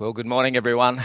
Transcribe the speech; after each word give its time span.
Well, 0.00 0.14
good 0.14 0.24
morning, 0.24 0.56
everyone. 0.56 0.96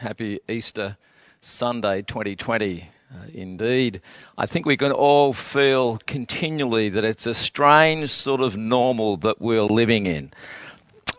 Happy 0.00 0.38
Easter 0.46 0.98
Sunday 1.40 2.02
2020. 2.02 2.86
Uh, 3.10 3.16
indeed, 3.32 4.02
I 4.36 4.44
think 4.44 4.66
we 4.66 4.76
can 4.76 4.92
all 4.92 5.32
feel 5.32 5.96
continually 6.06 6.90
that 6.90 7.02
it's 7.02 7.24
a 7.24 7.32
strange 7.32 8.10
sort 8.10 8.42
of 8.42 8.58
normal 8.58 9.16
that 9.16 9.40
we're 9.40 9.62
living 9.62 10.04
in. 10.04 10.32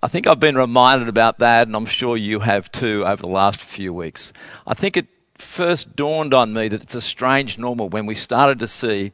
I 0.04 0.10
think 0.10 0.28
I've 0.28 0.40
been 0.40 0.56
reminded 0.56 1.08
about 1.08 1.40
that, 1.40 1.66
and 1.66 1.76
I'm 1.76 1.88
sure 1.88 2.16
you 2.16 2.42
have 2.42 2.72
too 2.72 3.04
over 3.04 3.24
the 3.24 3.28
last 3.28 3.64
few 3.64 3.92
weeks. 3.96 4.32
I 4.68 4.76
think 4.76 4.96
it 4.96 5.08
first 5.34 5.96
dawned 5.96 6.36
on 6.36 6.54
me 6.54 6.68
that 6.68 6.84
it's 6.84 6.94
a 6.94 7.02
strange 7.02 7.58
normal 7.58 7.90
when 7.90 8.06
we 8.06 8.14
started 8.14 8.60
to 8.60 8.68
see 8.68 9.12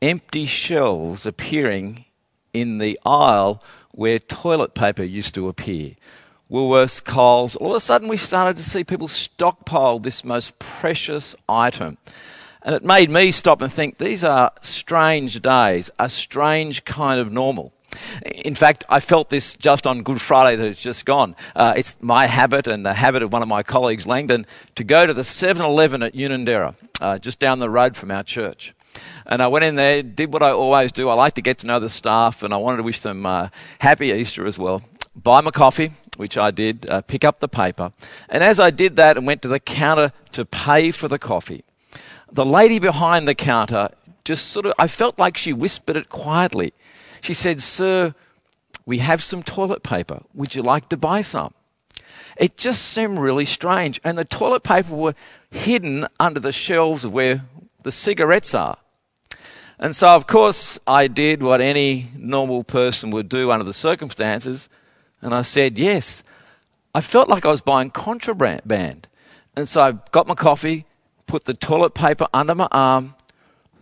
empty 0.00 0.46
shelves 0.46 1.26
appearing 1.26 2.06
in 2.54 2.78
the 2.78 2.98
aisle 3.04 3.62
where 3.90 4.18
toilet 4.18 4.72
paper 4.72 5.02
used 5.02 5.34
to 5.34 5.46
appear. 5.48 5.94
Woolworths, 6.50 7.02
Coles, 7.02 7.56
all 7.56 7.70
of 7.70 7.76
a 7.76 7.80
sudden 7.80 8.08
we 8.08 8.16
started 8.16 8.56
to 8.58 8.62
see 8.62 8.84
people 8.84 9.08
stockpile 9.08 9.98
this 9.98 10.24
most 10.24 10.58
precious 10.58 11.34
item. 11.48 11.98
And 12.62 12.74
it 12.74 12.84
made 12.84 13.10
me 13.10 13.30
stop 13.30 13.60
and 13.60 13.72
think 13.72 13.98
these 13.98 14.24
are 14.24 14.52
strange 14.62 15.40
days, 15.40 15.90
a 15.98 16.08
strange 16.08 16.84
kind 16.84 17.20
of 17.20 17.32
normal. 17.32 17.72
In 18.44 18.54
fact, 18.54 18.84
I 18.88 19.00
felt 19.00 19.30
this 19.30 19.54
just 19.56 19.86
on 19.86 20.02
Good 20.02 20.20
Friday 20.20 20.56
that 20.56 20.66
it's 20.66 20.82
just 20.82 21.06
gone. 21.06 21.36
Uh, 21.54 21.74
it's 21.76 21.96
my 22.00 22.26
habit 22.26 22.66
and 22.66 22.84
the 22.84 22.94
habit 22.94 23.22
of 23.22 23.32
one 23.32 23.42
of 23.42 23.48
my 23.48 23.62
colleagues, 23.62 24.06
Langdon, 24.06 24.46
to 24.74 24.84
go 24.84 25.06
to 25.06 25.14
the 25.14 25.24
7 25.24 25.64
Eleven 25.64 26.02
at 26.02 26.14
Unanderra, 26.14 26.74
uh, 27.00 27.18
just 27.18 27.38
down 27.38 27.58
the 27.58 27.70
road 27.70 27.96
from 27.96 28.10
our 28.10 28.22
church. 28.22 28.74
And 29.26 29.40
I 29.42 29.46
went 29.48 29.64
in 29.64 29.76
there, 29.76 30.02
did 30.02 30.32
what 30.32 30.42
I 30.42 30.50
always 30.50 30.92
do. 30.92 31.08
I 31.08 31.14
like 31.14 31.34
to 31.34 31.42
get 31.42 31.58
to 31.58 31.66
know 31.66 31.80
the 31.80 31.88
staff, 31.88 32.42
and 32.42 32.52
I 32.52 32.58
wanted 32.58 32.78
to 32.78 32.82
wish 32.82 33.00
them 33.00 33.24
uh, 33.26 33.48
happy 33.78 34.08
Easter 34.08 34.46
as 34.46 34.58
well. 34.58 34.82
Buy 35.16 35.40
my 35.40 35.50
coffee, 35.50 35.92
which 36.16 36.36
I 36.36 36.50
did, 36.50 36.88
uh, 36.90 37.02
pick 37.02 37.24
up 37.24 37.40
the 37.40 37.48
paper. 37.48 37.92
And 38.28 38.42
as 38.42 38.58
I 38.58 38.70
did 38.70 38.96
that 38.96 39.16
and 39.16 39.26
went 39.26 39.42
to 39.42 39.48
the 39.48 39.60
counter 39.60 40.12
to 40.32 40.44
pay 40.44 40.90
for 40.90 41.08
the 41.08 41.18
coffee, 41.18 41.64
the 42.30 42.44
lady 42.44 42.78
behind 42.78 43.28
the 43.28 43.34
counter 43.34 43.90
just 44.24 44.46
sort 44.46 44.66
of, 44.66 44.74
I 44.78 44.86
felt 44.86 45.18
like 45.18 45.36
she 45.36 45.52
whispered 45.52 45.96
it 45.96 46.08
quietly. 46.08 46.72
She 47.20 47.34
said, 47.34 47.62
Sir, 47.62 48.14
we 48.86 48.98
have 48.98 49.22
some 49.22 49.42
toilet 49.42 49.82
paper. 49.82 50.22
Would 50.34 50.54
you 50.54 50.62
like 50.62 50.88
to 50.88 50.96
buy 50.96 51.22
some? 51.22 51.54
It 52.36 52.56
just 52.56 52.82
seemed 52.82 53.18
really 53.18 53.44
strange. 53.44 54.00
And 54.02 54.18
the 54.18 54.24
toilet 54.24 54.62
paper 54.62 54.94
were 54.94 55.14
hidden 55.50 56.06
under 56.18 56.40
the 56.40 56.52
shelves 56.52 57.04
of 57.04 57.12
where 57.12 57.42
the 57.82 57.92
cigarettes 57.92 58.54
are. 58.54 58.78
And 59.78 59.94
so, 59.94 60.08
of 60.08 60.26
course, 60.26 60.78
I 60.86 61.06
did 61.06 61.42
what 61.42 61.60
any 61.60 62.08
normal 62.16 62.64
person 62.64 63.10
would 63.10 63.28
do 63.28 63.50
under 63.50 63.64
the 63.64 63.72
circumstances 63.72 64.68
and 65.24 65.34
I 65.34 65.42
said, 65.42 65.78
Yes. 65.78 66.22
I 66.94 67.00
felt 67.00 67.28
like 67.28 67.44
I 67.44 67.50
was 67.50 67.60
buying 67.60 67.90
contraband. 67.90 69.08
And 69.56 69.68
so 69.68 69.80
I 69.80 69.92
got 70.12 70.28
my 70.28 70.34
coffee, 70.34 70.84
put 71.26 71.44
the 71.44 71.54
toilet 71.54 71.92
paper 71.92 72.28
under 72.32 72.54
my 72.54 72.68
arm. 72.70 73.14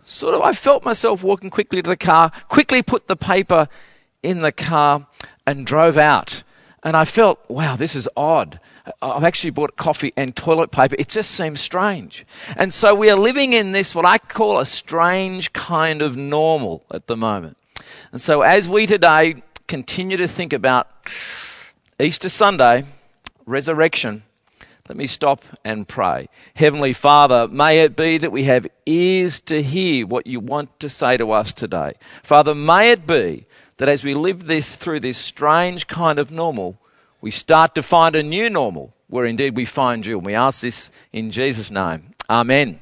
Sort 0.03 0.33
of, 0.33 0.41
I 0.41 0.53
felt 0.53 0.83
myself 0.83 1.21
walking 1.21 1.51
quickly 1.51 1.83
to 1.83 1.89
the 1.89 1.97
car, 1.97 2.31
quickly 2.49 2.81
put 2.81 3.05
the 3.05 3.15
paper 3.15 3.67
in 4.23 4.41
the 4.41 4.51
car, 4.51 5.05
and 5.45 5.63
drove 5.65 5.95
out. 5.95 6.43
And 6.81 6.97
I 6.97 7.05
felt, 7.05 7.39
wow, 7.49 7.75
this 7.75 7.95
is 7.95 8.09
odd. 8.17 8.59
I've 9.01 9.23
actually 9.23 9.51
bought 9.51 9.77
coffee 9.77 10.11
and 10.17 10.35
toilet 10.35 10.71
paper. 10.71 10.95
It 10.97 11.07
just 11.07 11.31
seems 11.31 11.61
strange. 11.61 12.25
And 12.57 12.73
so 12.73 12.95
we 12.95 13.09
are 13.11 13.17
living 13.17 13.53
in 13.53 13.73
this, 13.73 13.93
what 13.93 14.05
I 14.05 14.17
call 14.17 14.59
a 14.59 14.65
strange 14.65 15.53
kind 15.53 16.01
of 16.01 16.17
normal 16.17 16.83
at 16.91 17.07
the 17.07 17.15
moment. 17.15 17.57
And 18.11 18.21
so 18.21 18.41
as 18.41 18.67
we 18.67 18.85
today 18.87 19.43
continue 19.73 20.17
to 20.17 20.27
think 20.27 20.53
about 20.53 20.87
Easter 21.99 22.29
Sunday, 22.29 22.83
resurrection, 23.47 24.21
let 24.87 24.95
me 24.95 25.07
stop 25.07 25.43
and 25.65 25.87
pray. 25.87 26.27
Heavenly 26.53 26.93
Father, 26.93 27.47
may 27.47 27.79
it 27.79 27.95
be 27.95 28.19
that 28.19 28.31
we 28.31 28.43
have 28.43 28.67
ears 28.85 29.39
to 29.39 29.63
hear 29.63 30.05
what 30.05 30.27
you 30.27 30.39
want 30.39 30.79
to 30.79 30.89
say 30.89 31.17
to 31.17 31.31
us 31.31 31.51
today. 31.51 31.93
Father, 32.21 32.53
may 32.53 32.91
it 32.91 33.07
be 33.07 33.47
that 33.77 33.89
as 33.89 34.03
we 34.03 34.13
live 34.13 34.45
this 34.45 34.75
through 34.75 34.99
this 34.99 35.17
strange 35.17 35.87
kind 35.87 36.19
of 36.19 36.29
normal, 36.29 36.77
we 37.19 37.31
start 37.31 37.73
to 37.73 37.81
find 37.81 38.15
a 38.15 38.21
new 38.21 38.51
normal 38.51 38.93
where 39.07 39.25
indeed 39.25 39.55
we 39.55 39.65
find 39.65 40.05
you. 40.05 40.17
And 40.17 40.25
we 40.27 40.35
ask 40.35 40.61
this 40.61 40.91
in 41.11 41.31
Jesus' 41.31 41.71
name. 41.71 42.13
Amen. 42.29 42.79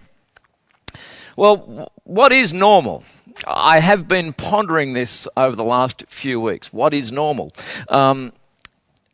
Well, 1.37 1.89
what 2.03 2.33
is 2.33 2.53
normal? 2.53 3.05
I 3.47 3.79
have 3.79 4.07
been 4.07 4.33
pondering 4.33 4.93
this 4.93 5.27
over 5.35 5.55
the 5.55 5.63
last 5.63 6.05
few 6.07 6.39
weeks. 6.39 6.71
What 6.71 6.93
is 6.93 7.11
normal? 7.11 7.51
Um, 7.89 8.33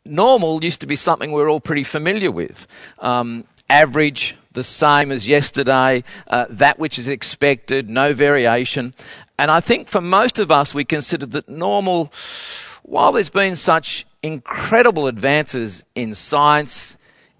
normal 0.04 0.62
used 0.64 0.80
to 0.80 0.86
be 0.86 0.96
something 0.96 1.32
we're 1.32 1.50
all 1.50 1.60
pretty 1.60 1.84
familiar 1.84 2.30
with. 2.30 2.66
Um, 2.98 3.44
average, 3.70 4.36
the 4.52 4.64
same 4.64 5.12
as 5.12 5.28
yesterday, 5.28 6.04
uh, 6.26 6.46
that 6.50 6.78
which 6.78 6.98
is 6.98 7.08
expected, 7.08 7.88
no 7.88 8.12
variation. 8.12 8.94
And 9.38 9.50
I 9.50 9.60
think 9.60 9.88
for 9.88 10.00
most 10.00 10.38
of 10.38 10.50
us, 10.50 10.74
we 10.74 10.84
consider 10.84 11.26
that 11.26 11.48
normal, 11.48 12.12
while 12.82 13.12
there's 13.12 13.30
been 13.30 13.56
such 13.56 14.06
incredible 14.22 15.06
advances 15.06 15.84
in 15.94 16.14
science, 16.14 16.96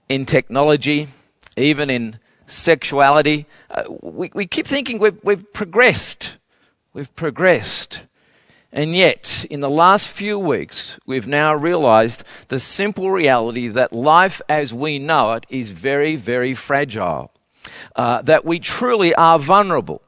in 0.09 0.27
technology, 0.27 1.09
even 1.57 1.91
in 1.91 2.19
sexuality, 2.47 3.47
uh, 3.71 3.85
we, 4.01 4.31
we 4.35 4.47
keep 4.47 4.67
thinking 4.67 4.99
we've, 4.99 5.19
we've 5.23 5.53
progressed. 5.53 6.38
We've 6.99 7.15
progressed. 7.15 8.07
And 8.73 8.93
yet, 8.93 9.47
in 9.49 9.61
the 9.61 9.71
last 9.71 10.09
few 10.09 10.37
weeks, 10.37 10.99
we've 11.07 11.29
now 11.29 11.55
realized 11.55 12.25
the 12.49 12.59
simple 12.59 13.13
reality 13.13 13.69
that 13.69 13.93
life 13.93 14.43
as 14.49 14.75
we 14.75 14.99
know 14.99 15.35
it 15.35 15.47
is 15.49 15.71
very, 15.71 16.17
very 16.17 16.55
fragile. 16.55 17.31
Uh, 17.95 18.21
that 18.23 18.45
we 18.45 18.59
truly 18.59 19.15
are 19.15 19.39
vulnerable. 19.39 20.03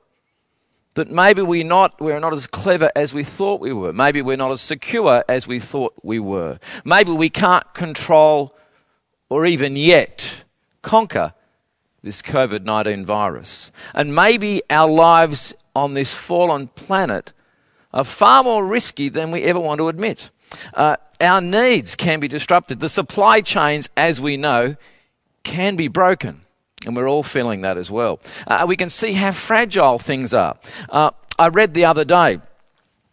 That 0.95 1.09
maybe 1.09 1.43
we're 1.43 1.63
not, 1.63 2.01
we're 2.01 2.19
not 2.19 2.33
as 2.33 2.49
clever 2.49 2.91
as 2.97 3.15
we 3.15 3.23
thought 3.23 3.61
we 3.61 3.73
were. 3.73 3.93
Maybe 3.93 4.21
we're 4.21 4.37
not 4.37 4.51
as 4.51 4.61
secure 4.61 5.25
as 5.29 5.47
we 5.47 5.61
thought 5.61 5.95
we 6.03 6.19
were. 6.19 6.59
Maybe 6.85 7.13
we 7.13 7.31
can't 7.31 7.73
control 7.73 8.53
or 9.29 9.47
even 9.47 9.77
yet 9.77 10.43
conquer 10.83 11.35
this 12.03 12.23
COVID 12.23 12.65
19 12.65 13.05
virus. 13.05 13.71
And 13.95 14.15
maybe 14.15 14.63
our 14.71 14.89
lives 14.89 15.55
on 15.75 15.95
this 15.95 16.15
fallen 16.15 16.69
planet 16.69 17.33
are 17.93 18.05
far 18.05 18.45
more 18.45 18.65
risky 18.65 19.09
than 19.09 19.31
we 19.31 19.43
ever 19.45 19.61
want 19.61 19.79
to 19.79 19.89
admit. 19.89 20.31
Uh, 20.75 20.97
our 21.21 21.41
needs 21.41 21.95
can 21.97 22.21
be 22.21 22.29
disrupted. 22.29 22.81
The 22.81 22.89
supply 22.89 23.41
chains, 23.41 23.89
as 23.97 24.21
we 24.21 24.37
know, 24.37 24.77
can 25.43 25.77
be 25.77 25.89
broken. 25.89 26.43
And 26.87 26.97
we're 26.97 27.09
all 27.09 27.23
feeling 27.23 27.61
that 27.61 27.77
as 27.77 27.91
well. 27.91 28.21
Uh, 28.47 28.65
we 28.67 28.77
can 28.77 28.89
see 28.89 29.13
how 29.13 29.33
fragile 29.33 29.99
things 29.99 30.33
are. 30.33 30.57
Uh, 30.89 31.11
I 31.39 31.49
read 31.49 31.75
the 31.75 31.85
other 31.85 32.05
day 32.05 32.41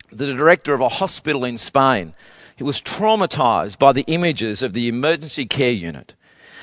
that 0.09 0.25
the 0.25 0.33
director 0.33 0.73
of 0.73 0.81
a 0.81 0.89
hospital 0.89 1.43
in 1.43 1.57
Spain 1.57 2.13
he 2.57 2.63
was 2.63 2.81
traumatized 2.81 3.77
by 3.77 3.93
the 3.93 4.03
images 4.07 4.63
of 4.63 4.73
the 4.73 4.87
emergency 4.87 5.45
care 5.45 5.71
unit 5.71 6.13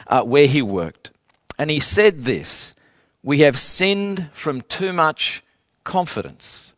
uh, 0.09 0.23
where 0.23 0.49
he 0.49 0.61
worked. 0.61 1.13
And 1.59 1.71
he 1.71 1.81
said 1.81 2.25
this 2.25 2.75
We 3.23 3.41
have 3.41 3.59
sinned 3.59 4.31
from 4.33 4.63
too 4.63 4.93
much 4.93 5.43
confidence. 5.85 6.73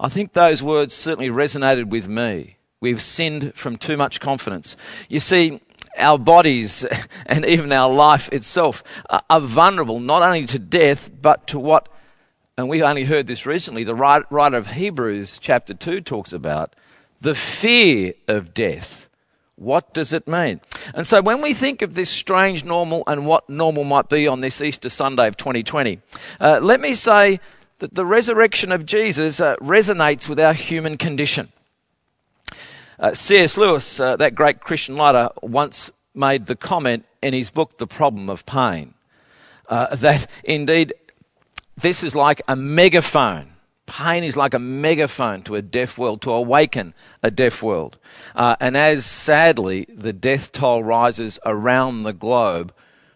I 0.00 0.08
think 0.08 0.32
those 0.32 0.62
words 0.62 0.94
certainly 0.94 1.28
resonated 1.28 1.88
with 1.90 2.08
me. 2.08 2.56
We've 2.80 3.02
sinned 3.02 3.54
from 3.54 3.76
too 3.76 3.96
much 3.96 4.20
confidence. 4.20 4.76
You 5.08 5.18
see, 5.18 5.60
our 5.96 6.18
bodies 6.18 6.86
and 7.26 7.44
even 7.44 7.72
our 7.72 7.92
life 7.92 8.28
itself 8.32 8.84
are 9.08 9.40
vulnerable 9.40 9.98
not 9.98 10.22
only 10.22 10.46
to 10.46 10.58
death, 10.58 11.10
but 11.20 11.48
to 11.48 11.58
what, 11.58 11.88
and 12.56 12.68
we 12.68 12.82
only 12.82 13.04
heard 13.04 13.26
this 13.26 13.46
recently, 13.46 13.82
the 13.82 13.94
writer 13.94 14.56
of 14.56 14.68
Hebrews 14.68 15.38
chapter 15.40 15.74
2 15.74 16.00
talks 16.02 16.32
about 16.32 16.74
the 17.20 17.34
fear 17.34 18.14
of 18.28 18.54
death. 18.54 19.07
What 19.58 19.92
does 19.92 20.12
it 20.12 20.28
mean? 20.28 20.60
And 20.94 21.04
so 21.04 21.20
when 21.20 21.42
we 21.42 21.52
think 21.52 21.82
of 21.82 21.94
this 21.94 22.08
strange 22.08 22.64
normal 22.64 23.02
and 23.08 23.26
what 23.26 23.50
normal 23.50 23.82
might 23.82 24.08
be 24.08 24.28
on 24.28 24.40
this 24.40 24.60
Easter 24.60 24.88
Sunday 24.88 25.26
of 25.26 25.36
2020, 25.36 26.00
uh, 26.40 26.60
let 26.62 26.80
me 26.80 26.94
say 26.94 27.40
that 27.78 27.94
the 27.94 28.06
resurrection 28.06 28.70
of 28.70 28.86
Jesus 28.86 29.40
uh, 29.40 29.56
resonates 29.56 30.28
with 30.28 30.38
our 30.38 30.52
human 30.52 30.96
condition. 30.96 31.48
Uh, 33.00 33.14
C.S. 33.14 33.58
Lewis, 33.58 33.98
uh, 33.98 34.16
that 34.16 34.36
great 34.36 34.60
Christian 34.60 34.94
writer, 34.94 35.28
once 35.42 35.90
made 36.14 36.46
the 36.46 36.56
comment 36.56 37.04
in 37.20 37.34
his 37.34 37.50
book, 37.50 37.78
The 37.78 37.86
Problem 37.86 38.30
of 38.30 38.46
Pain, 38.46 38.94
uh, 39.68 39.94
that 39.96 40.30
indeed 40.44 40.94
this 41.76 42.04
is 42.04 42.14
like 42.14 42.42
a 42.46 42.54
megaphone. 42.54 43.50
Pain 43.88 44.22
is 44.22 44.36
like 44.36 44.52
a 44.52 44.58
megaphone 44.58 45.40
to 45.42 45.54
a 45.54 45.62
deaf 45.62 45.96
world, 45.96 46.20
to 46.22 46.30
awaken 46.30 46.92
a 47.22 47.30
deaf 47.30 47.62
world. 47.62 47.96
Uh, 48.36 48.54
and 48.60 48.76
as 48.76 49.06
sadly 49.06 49.86
the 49.88 50.12
death 50.12 50.52
toll 50.52 50.84
rises 50.84 51.38
around 51.46 52.02
the 52.02 52.12
globe, 52.12 52.72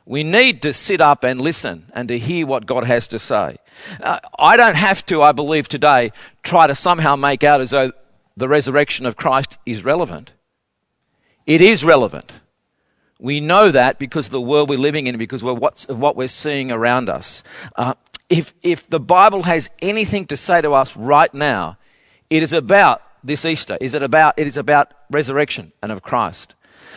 we 0.07 0.25
need 0.25 0.63
to 0.63 0.73
sit 0.73 1.01
up 1.01 1.25
and 1.25 1.41
listen 1.41 1.93
and 1.95 2.09
to 2.09 2.19
hear 2.19 2.47
what 2.47 2.65
God 2.65 2.85
has 2.85 3.07
to 3.09 3.19
say. 3.19 3.59
Uh, 4.01 4.19
I 4.39 4.57
don't 4.57 4.75
have 4.75 5.05
to, 5.07 5.23
I 5.23 5.33
believe 5.33 5.69
today, 5.69 6.11
try 6.43 6.67
to 6.67 6.75
somehow 6.75 7.17
make 7.17 7.45
out 7.45 7.61
as 7.61 7.71
though 7.71 7.93
the 8.37 8.49
resurrection 8.49 9.05
of 9.05 9.15
Christ 9.15 9.59
is 9.67 9.85
relevant. 9.85 10.33
It 11.47 11.61
is 11.61 11.85
relevant. 11.85 12.41
We 13.21 13.41
know 13.41 13.71
that 13.71 13.99
because 13.99 14.27
of 14.27 14.33
the 14.33 14.41
world 14.41 14.71
we're 14.71 14.79
living 14.79 15.07
in, 15.07 15.19
because 15.19 15.43
of 15.45 15.99
what 16.01 16.17
we're 16.17 16.29
seeing 16.29 16.73
around 16.73 17.11
us. 17.11 17.45
Uh, 17.77 17.95
if, 18.33 18.55
if 18.63 18.89
the 18.89 18.99
Bible 18.99 19.43
has 19.43 19.69
anything 19.83 20.27
to 20.29 20.39
say 20.39 20.63
to 20.63 20.73
us 20.73 20.97
right 20.97 21.33
now, 21.35 21.77
it 22.31 22.43
is 22.43 22.55
about 22.55 23.03
this 23.23 23.45
Easter. 23.45 23.77
Is 23.79 23.93
it 23.93 24.03
about? 24.03 24.39
It 24.39 24.47
is 24.47 24.57
about 24.57 24.91
resurrection 25.11 25.73
and 25.83 25.93
of 25.93 26.03
Christ, 26.03 26.55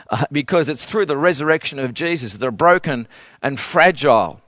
uh, 0.10 0.24
because 0.32 0.70
it's 0.70 0.86
through 0.86 1.08
the 1.08 1.18
resurrection 1.18 1.78
of 1.78 1.94
Jesus 1.94 2.38
the 2.38 2.52
broken 2.52 3.06
and 3.42 3.60
fragile 3.60 4.40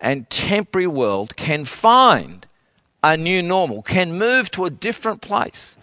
and 0.00 0.28
temporary 0.28 0.88
world 0.88 1.36
can 1.36 1.64
find 1.64 2.44
a 3.04 3.16
new 3.16 3.40
normal, 3.40 3.80
can 3.80 4.18
move 4.18 4.50
to 4.50 4.64
a 4.64 4.70
different 4.70 5.22
place 5.22 5.78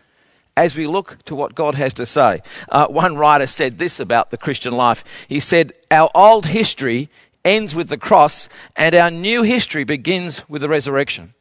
as 0.58 0.76
we 0.76 0.88
look 0.88 1.24
to 1.24 1.36
what 1.36 1.56
God 1.56 1.76
has 1.76 1.94
to 1.94 2.06
say. 2.06 2.42
Uh, 2.68 2.88
one 2.88 3.16
writer 3.16 3.48
said 3.48 3.78
this 3.78 3.98
about 3.98 4.32
the 4.32 4.38
Christian 4.38 4.74
life. 4.74 5.06
He 5.30 5.40
said, 5.40 5.72
Our 5.90 6.12
old 6.14 6.48
history 6.48 7.10
ends 7.48 7.74
with 7.74 7.90
the 7.90 7.98
cross, 7.98 8.50
and 8.76 8.94
our 8.94 9.10
new 9.10 9.44
history 9.44 9.84
begins 9.84 10.48
with 10.50 10.62
the 10.62 10.70
resurrection. 10.70 11.34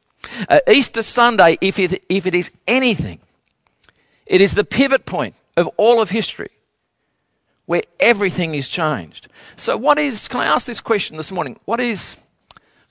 Uh, 0.48 0.60
Easter 0.68 1.02
Sunday, 1.02 1.58
if 1.60 1.78
it, 1.78 2.04
if 2.08 2.26
it 2.26 2.34
is 2.34 2.50
anything, 2.66 3.20
it 4.24 4.40
is 4.40 4.54
the 4.54 4.64
pivot 4.64 5.06
point 5.06 5.34
of 5.56 5.68
all 5.76 6.00
of 6.00 6.10
history 6.10 6.50
where 7.66 7.82
everything 7.98 8.54
is 8.54 8.68
changed. 8.68 9.28
So, 9.56 9.76
what 9.76 9.98
is, 9.98 10.28
can 10.28 10.40
I 10.40 10.46
ask 10.46 10.66
this 10.66 10.80
question 10.80 11.16
this 11.16 11.32
morning? 11.32 11.58
What 11.64 11.80
is 11.80 12.16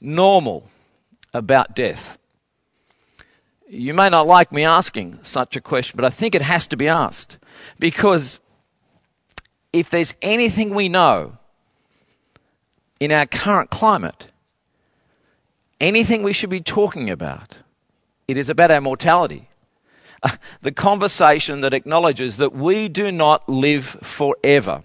normal 0.01 0.69
about 1.33 1.75
death? 1.75 2.17
You 3.67 3.93
may 3.93 4.09
not 4.09 4.27
like 4.27 4.51
me 4.51 4.63
asking 4.63 5.19
such 5.23 5.55
a 5.55 5.61
question, 5.61 5.97
but 5.97 6.05
I 6.05 6.09
think 6.09 6.35
it 6.35 6.41
has 6.41 6.67
to 6.67 6.77
be 6.77 6.87
asked. 6.87 7.37
Because 7.79 8.39
if 9.73 9.89
there's 9.89 10.13
anything 10.21 10.75
we 10.75 10.87
know 10.87 11.37
in 13.05 13.11
our 13.11 13.27
current 13.27 13.69
climate, 13.69 14.27
anything 15.79 16.23
we 16.23 16.33
should 16.33 16.49
be 16.49 16.59
talking 16.59 17.09
about, 17.09 17.59
it 18.27 18.35
is 18.35 18.49
about 18.49 18.71
our 18.71 18.81
mortality. 18.81 19.49
The 20.61 20.71
conversation 20.71 21.61
that 21.61 21.71
acknowledges 21.71 22.37
that 22.37 22.51
we 22.51 22.87
do 22.89 23.11
not 23.11 23.47
live 23.47 23.85
forever. 23.85 24.81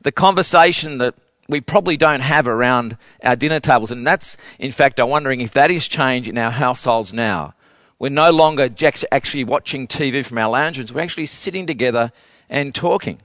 The 0.00 0.12
conversation 0.12 0.96
that 0.96 1.14
we 1.46 1.60
probably 1.60 1.98
don't 1.98 2.20
have 2.20 2.48
around 2.48 2.96
our 3.22 3.36
dinner 3.36 3.60
tables. 3.60 3.90
And 3.90 4.06
that's, 4.06 4.38
in 4.58 4.72
fact, 4.72 4.98
I'm 4.98 5.10
wondering 5.10 5.42
if 5.42 5.52
that 5.52 5.70
is 5.70 5.86
change 5.86 6.26
in 6.26 6.38
our 6.38 6.50
households 6.50 7.12
now. 7.12 7.52
We're 7.98 8.08
no 8.08 8.30
longer 8.30 8.70
actually 9.12 9.44
watching 9.44 9.86
TV 9.86 10.24
from 10.24 10.38
our 10.38 10.48
lounge 10.48 10.78
rooms. 10.78 10.94
We're 10.94 11.02
actually 11.02 11.26
sitting 11.26 11.66
together 11.66 12.10
and 12.48 12.74
talking. 12.74 13.18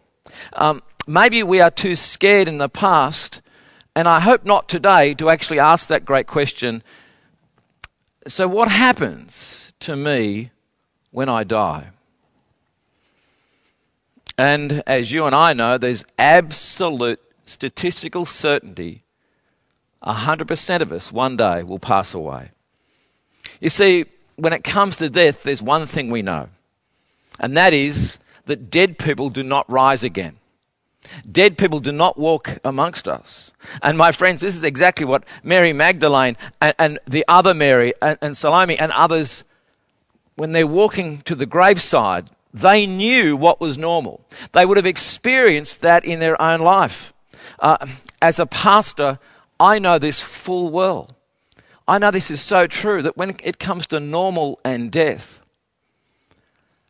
Um, 0.52 0.84
maybe 1.08 1.44
we 1.44 1.62
are 1.62 1.72
too 1.72 1.96
scared 1.96 2.50
in 2.50 2.58
the 2.58 2.70
past, 2.70 3.42
and 4.00 4.08
I 4.08 4.22
hope 4.22 4.46
not 4.46 4.70
today, 4.70 5.14
to 5.16 5.30
actually 5.30 5.60
ask 5.60 5.90
that 5.90 6.06
great 6.06 6.26
question. 6.26 6.84
So, 8.26 8.48
what 8.48 8.70
happens 8.70 9.74
to 9.82 9.98
me 9.98 10.52
when 11.12 11.28
I 11.28 11.44
die? 11.44 11.90
And 14.38 14.84
as 14.88 15.12
you 15.12 15.26
and 15.26 15.36
I 15.36 15.52
know, 15.52 15.78
there's 15.78 16.06
absolute 16.18 17.20
statistical 17.46 18.26
certainty 18.26 19.04
100% 20.02 20.80
of 20.80 20.94
us 20.94 21.12
one 21.12 21.36
day 21.36 21.62
will 21.64 21.78
pass 21.78 22.14
away. 22.14 22.52
You 23.60 23.70
see, 23.70 24.06
when 24.38 24.54
it 24.54 24.64
comes 24.64 24.96
to 24.98 25.10
death, 25.10 25.44
there's 25.44 25.62
one 25.62 25.86
thing 25.86 26.10
we 26.10 26.22
know, 26.22 26.48
and 27.38 27.58
that 27.58 27.74
is 27.74 28.18
that 28.46 28.72
dead 28.72 28.98
people 28.98 29.30
do 29.30 29.44
not 29.44 29.70
rise 29.70 30.06
again. 30.06 30.39
Dead 31.30 31.58
people 31.58 31.80
do 31.80 31.92
not 31.92 32.18
walk 32.18 32.58
amongst 32.64 33.08
us. 33.08 33.52
And 33.82 33.98
my 33.98 34.12
friends, 34.12 34.42
this 34.42 34.56
is 34.56 34.64
exactly 34.64 35.06
what 35.06 35.24
Mary 35.44 35.74
Magdalene 35.74 36.38
and, 36.62 36.76
and 36.78 37.00
the 37.08 37.26
other 37.28 37.54
Mary 37.54 37.94
and, 38.02 38.18
and 38.22 38.38
Salome 38.38 38.78
and 38.78 38.92
others, 38.92 39.44
when 40.36 40.52
they're 40.52 40.68
walking 40.68 41.20
to 41.22 41.36
the 41.36 41.46
graveside, 41.46 42.30
they 42.54 42.86
knew 42.86 43.36
what 43.36 43.62
was 43.62 43.78
normal. 43.78 44.26
They 44.54 44.66
would 44.66 44.78
have 44.78 44.86
experienced 44.86 45.82
that 45.82 46.04
in 46.06 46.20
their 46.20 46.42
own 46.42 46.62
life. 46.62 47.14
Uh, 47.60 47.86
as 48.22 48.40
a 48.40 48.46
pastor, 48.46 49.20
I 49.60 49.80
know 49.80 50.00
this 50.00 50.22
full 50.22 50.70
well. 50.70 51.16
I 51.88 51.98
know 51.98 52.12
this 52.12 52.32
is 52.32 52.42
so 52.42 52.68
true 52.68 53.02
that 53.02 53.18
when 53.18 53.36
it 53.44 53.60
comes 53.60 53.88
to 53.88 54.00
normal 54.00 54.60
and 54.64 54.92
death, 54.92 55.42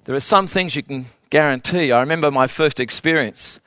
there 0.03 0.15
are 0.15 0.19
some 0.19 0.47
things 0.47 0.75
you 0.75 0.83
can 0.83 1.05
guarantee. 1.29 1.91
I 1.91 2.01
remember 2.01 2.31
my 2.31 2.47
first 2.47 2.79
experience. 2.79 3.59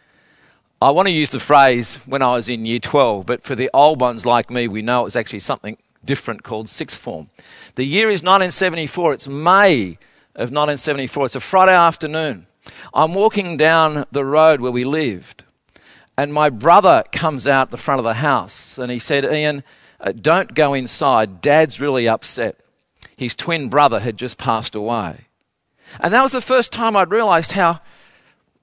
I 0.83 0.91
want 0.91 1.07
to 1.07 1.13
use 1.13 1.31
the 1.31 1.39
phrase 1.39 2.01
when 2.07 2.23
I 2.23 2.33
was 2.33 2.49
in 2.49 2.67
year 2.67 2.81
12, 2.81 3.25
but 3.25 3.45
for 3.45 3.55
the 3.55 3.71
old 3.73 4.01
ones 4.01 4.27
like 4.27 4.51
me, 4.51 4.67
we 4.67 4.83
know 4.83 5.07
it's 5.07 5.15
actually 5.15 5.39
something 5.39 5.79
different 6.05 6.43
called 6.43 6.69
sixth 6.69 6.99
form. 6.99 7.29
The 7.77 7.85
year 7.85 8.09
is 8.09 8.23
1974. 8.23 9.15
It's 9.15 9.29
May 9.29 9.99
of 10.35 10.51
1974. 10.51 11.27
It's 11.27 11.37
a 11.37 11.41
Friday 11.41 11.73
afternoon. 11.75 12.49
I'm 12.93 13.15
walking 13.15 13.57
down 13.57 14.07
the 14.11 14.25
road 14.25 14.61
where 14.61 14.73
we 14.73 14.83
lived, 14.83 15.45
and 16.19 16.35
my 16.35 16.51
brother 16.51 17.05
comes 17.13 17.47
out 17.47 17.71
the 17.71 17.77
front 17.77 18.01
of 18.01 18.05
the 18.05 18.15
house 18.15 18.77
and 18.77 18.91
he 18.91 18.99
said, 18.99 19.25
Ian, 19.25 19.63
uh, 20.01 20.11
don't 20.11 20.53
go 20.53 20.75
inside. 20.75 21.41
Dad's 21.41 21.81
really 21.81 22.09
upset. 22.09 22.59
His 23.17 23.37
twin 23.37 23.69
brother 23.69 24.01
had 24.01 24.17
just 24.17 24.37
passed 24.37 24.75
away. 24.75 25.27
And 26.01 26.13
that 26.13 26.23
was 26.23 26.33
the 26.33 26.41
first 26.41 26.73
time 26.73 26.97
I'd 26.97 27.13
realized 27.13 27.53
how 27.53 27.79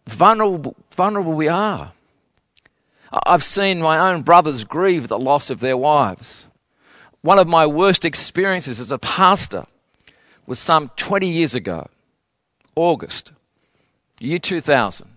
vulnerable, 0.06 0.76
vulnerable 0.92 1.32
we 1.32 1.48
are. 1.48 1.94
I've 3.12 3.44
seen 3.44 3.82
my 3.82 4.12
own 4.12 4.22
brothers 4.22 4.64
grieve 4.64 5.04
at 5.04 5.10
the 5.10 5.20
loss 5.20 5.50
of 5.50 5.60
their 5.60 5.78
wives. 5.78 6.48
One 7.22 7.40
of 7.40 7.48
my 7.48 7.66
worst 7.66 8.06
experiences 8.06 8.80
as 8.80 8.92
a 8.92 8.98
pastor 8.98 9.66
was 10.46 10.60
some 10.60 10.90
20 10.96 11.28
years 11.28 11.56
ago, 11.56 11.88
August, 12.76 13.34
year 14.20 14.40
2000. 14.40 15.08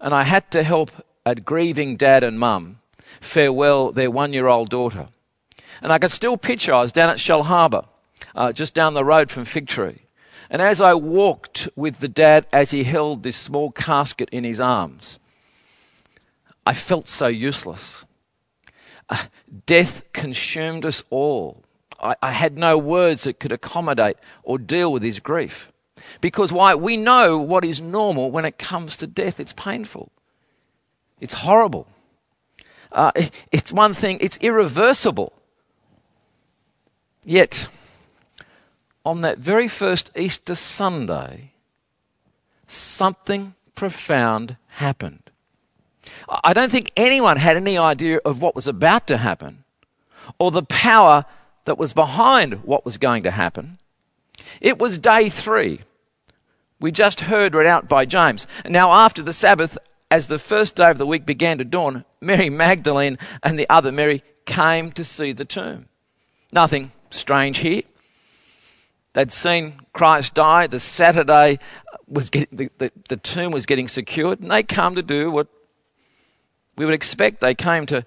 And 0.00 0.14
I 0.14 0.24
had 0.24 0.50
to 0.50 0.62
help 0.62 0.90
a 1.24 1.34
grieving 1.34 1.96
dad 1.96 2.22
and 2.22 2.38
mum 2.38 2.78
farewell 3.20 3.92
their 3.92 4.10
one 4.10 4.32
year 4.32 4.46
old 4.46 4.70
daughter. 4.70 5.08
And 5.80 5.92
I 5.92 5.98
could 5.98 6.10
still 6.10 6.36
picture 6.36 6.74
I 6.74 6.82
was 6.82 6.92
down 6.92 7.10
at 7.10 7.18
Shellharbour, 7.18 7.86
uh, 8.34 8.52
just 8.52 8.74
down 8.74 8.94
the 8.94 9.04
road 9.04 9.30
from 9.30 9.44
Fig 9.44 9.66
Tree. 9.66 10.02
And 10.50 10.60
as 10.60 10.80
I 10.80 10.94
walked 10.94 11.68
with 11.74 12.00
the 12.00 12.08
dad 12.08 12.46
as 12.52 12.70
he 12.72 12.84
held 12.84 13.22
this 13.22 13.36
small 13.36 13.70
casket 13.70 14.28
in 14.30 14.44
his 14.44 14.60
arms, 14.60 15.18
I 16.64 16.74
felt 16.74 17.08
so 17.08 17.26
useless. 17.26 18.04
Uh, 19.08 19.24
death 19.66 20.12
consumed 20.12 20.86
us 20.86 21.02
all. 21.10 21.62
I, 22.00 22.16
I 22.22 22.30
had 22.32 22.56
no 22.56 22.78
words 22.78 23.24
that 23.24 23.40
could 23.40 23.52
accommodate 23.52 24.16
or 24.42 24.58
deal 24.58 24.92
with 24.92 25.02
his 25.02 25.18
grief. 25.18 25.72
Because 26.20 26.52
why? 26.52 26.74
We 26.74 26.96
know 26.96 27.38
what 27.38 27.64
is 27.64 27.80
normal 27.80 28.30
when 28.30 28.44
it 28.44 28.58
comes 28.58 28.96
to 28.98 29.06
death. 29.06 29.40
It's 29.40 29.52
painful. 29.52 30.10
It's 31.20 31.34
horrible. 31.34 31.86
Uh, 32.90 33.12
it's 33.52 33.72
one 33.72 33.94
thing, 33.94 34.18
it's 34.20 34.36
irreversible. 34.38 35.32
Yet, 37.24 37.68
on 39.04 39.20
that 39.22 39.38
very 39.38 39.68
first 39.68 40.10
Easter 40.16 40.54
Sunday, 40.54 41.52
something 42.66 43.54
profound 43.74 44.56
happened. 44.72 45.21
I 46.28 46.52
don't 46.52 46.70
think 46.70 46.92
anyone 46.96 47.36
had 47.36 47.56
any 47.56 47.78
idea 47.78 48.18
of 48.24 48.42
what 48.42 48.54
was 48.54 48.66
about 48.66 49.06
to 49.08 49.18
happen 49.18 49.64
or 50.38 50.50
the 50.50 50.62
power 50.62 51.24
that 51.64 51.78
was 51.78 51.92
behind 51.92 52.64
what 52.64 52.84
was 52.84 52.98
going 52.98 53.22
to 53.22 53.30
happen. 53.30 53.78
It 54.60 54.78
was 54.78 54.98
day 54.98 55.28
three. 55.28 55.80
We 56.80 56.90
just 56.90 57.20
heard 57.20 57.54
read 57.54 57.66
out 57.66 57.88
by 57.88 58.04
James. 58.04 58.46
Now, 58.68 58.92
after 58.92 59.22
the 59.22 59.32
Sabbath, 59.32 59.78
as 60.10 60.26
the 60.26 60.38
first 60.38 60.76
day 60.76 60.90
of 60.90 60.98
the 60.98 61.06
week 61.06 61.24
began 61.24 61.58
to 61.58 61.64
dawn, 61.64 62.04
Mary 62.20 62.50
Magdalene 62.50 63.18
and 63.42 63.58
the 63.58 63.68
other 63.70 63.92
Mary 63.92 64.24
came 64.44 64.90
to 64.92 65.04
see 65.04 65.32
the 65.32 65.44
tomb. 65.44 65.86
Nothing 66.52 66.90
strange 67.10 67.58
here. 67.58 67.82
They'd 69.12 69.30
seen 69.30 69.80
Christ 69.92 70.34
die. 70.34 70.66
The 70.66 70.80
Saturday 70.80 71.58
was 72.08 72.30
getting, 72.30 72.56
the, 72.56 72.70
the, 72.78 72.92
the 73.08 73.16
tomb 73.16 73.52
was 73.52 73.66
getting 73.66 73.88
secured, 73.88 74.40
and 74.40 74.50
they 74.50 74.62
come 74.62 74.94
to 74.94 75.02
do 75.02 75.30
what 75.30 75.48
we 76.76 76.84
would 76.84 76.94
expect. 76.94 77.40
They 77.40 77.54
came 77.54 77.86
to 77.86 78.04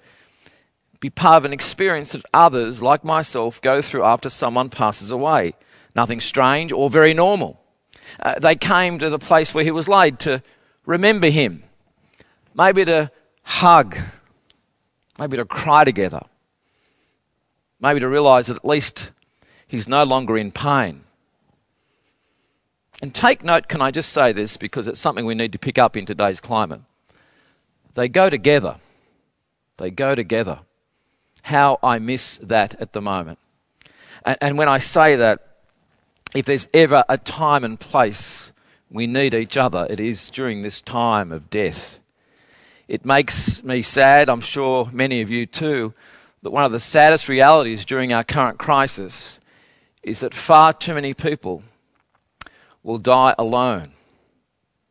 be 1.00 1.10
part 1.10 1.38
of 1.38 1.46
an 1.46 1.54
experience 1.54 2.14
that 2.14 2.26
others, 2.34 2.82
like 2.82 3.04
myself, 3.04 3.62
go 3.62 3.82
through 3.82 4.04
after 4.04 4.30
someone 4.30 4.70
passes 4.70 5.12
away. 5.12 5.54
Nothing 5.96 6.20
strange 6.20 6.72
or 6.72 6.90
very 6.90 7.14
normal. 7.14 7.62
Uh, 8.20 8.40
they 8.40 8.56
came 8.56 9.00
to 9.00 9.10
the 9.10 9.20
place 9.20 9.54
where 9.54 9.64
he 9.64 9.72
was 9.72 9.88
laid 9.88 10.20
to 10.20 10.42
remember 10.86 11.30
him, 11.30 11.64
maybe 12.54 12.86
to 12.86 13.12
hug, 13.44 13.98
maybe 15.20 15.38
to 15.38 15.46
cry 15.46 15.84
together, 15.84 16.22
maybe 17.80 18.00
to 18.00 18.08
realize 18.08 18.48
that 18.48 18.58
at 18.58 18.66
least 18.66 19.12
he's 19.68 19.88
no 19.88 20.04
longer 20.04 20.38
in 20.38 20.52
pain. 20.52 21.02
And 23.02 23.14
take 23.14 23.44
note, 23.44 23.68
can 23.68 23.82
I 23.82 23.92
just 23.92 24.12
say 24.12 24.32
this 24.32 24.58
because 24.58 24.88
it's 24.88 25.00
something 25.00 25.26
we 25.26 25.36
need 25.36 25.52
to 25.52 25.60
pick 25.60 25.78
up 25.78 25.98
in 25.98 26.06
today's 26.06 26.40
climate. 26.40 26.82
They 27.96 28.08
go 28.08 28.30
together. 28.30 28.78
They 29.78 29.90
go 29.90 30.16
together. 30.16 30.60
How 31.44 31.80
I 31.82 32.00
miss 32.00 32.38
that 32.38 32.80
at 32.80 32.94
the 32.94 33.02
moment. 33.02 33.40
And, 34.26 34.38
and 34.42 34.58
when 34.58 34.70
I 34.70 34.78
say 34.78 35.16
that, 35.16 35.42
if 36.36 36.46
there's 36.46 36.68
ever 36.74 37.04
a 37.08 37.18
time 37.18 37.64
and 37.64 37.80
place 37.80 38.52
we 38.92 39.08
need 39.08 39.34
each 39.34 39.58
other, 39.58 39.88
it 39.90 40.00
is 40.00 40.30
during 40.30 40.62
this 40.62 40.82
time 40.82 41.32
of 41.32 41.50
death. 41.50 42.00
It 42.88 43.06
makes 43.06 43.64
me 43.64 43.82
sad, 43.82 44.30
I'm 44.30 44.42
sure 44.42 44.90
many 44.92 45.22
of 45.22 45.32
you 45.32 45.46
too, 45.46 45.94
that 46.44 46.52
one 46.52 46.66
of 46.66 46.72
the 46.72 46.80
saddest 46.80 47.28
realities 47.28 47.86
during 47.86 48.14
our 48.14 48.24
current 48.24 48.60
crisis 48.60 49.40
is 50.04 50.20
that 50.20 50.34
far 50.34 50.74
too 50.74 50.94
many 50.94 51.14
people 51.14 51.64
will 52.84 53.00
die 53.00 53.34
alone. 53.40 53.95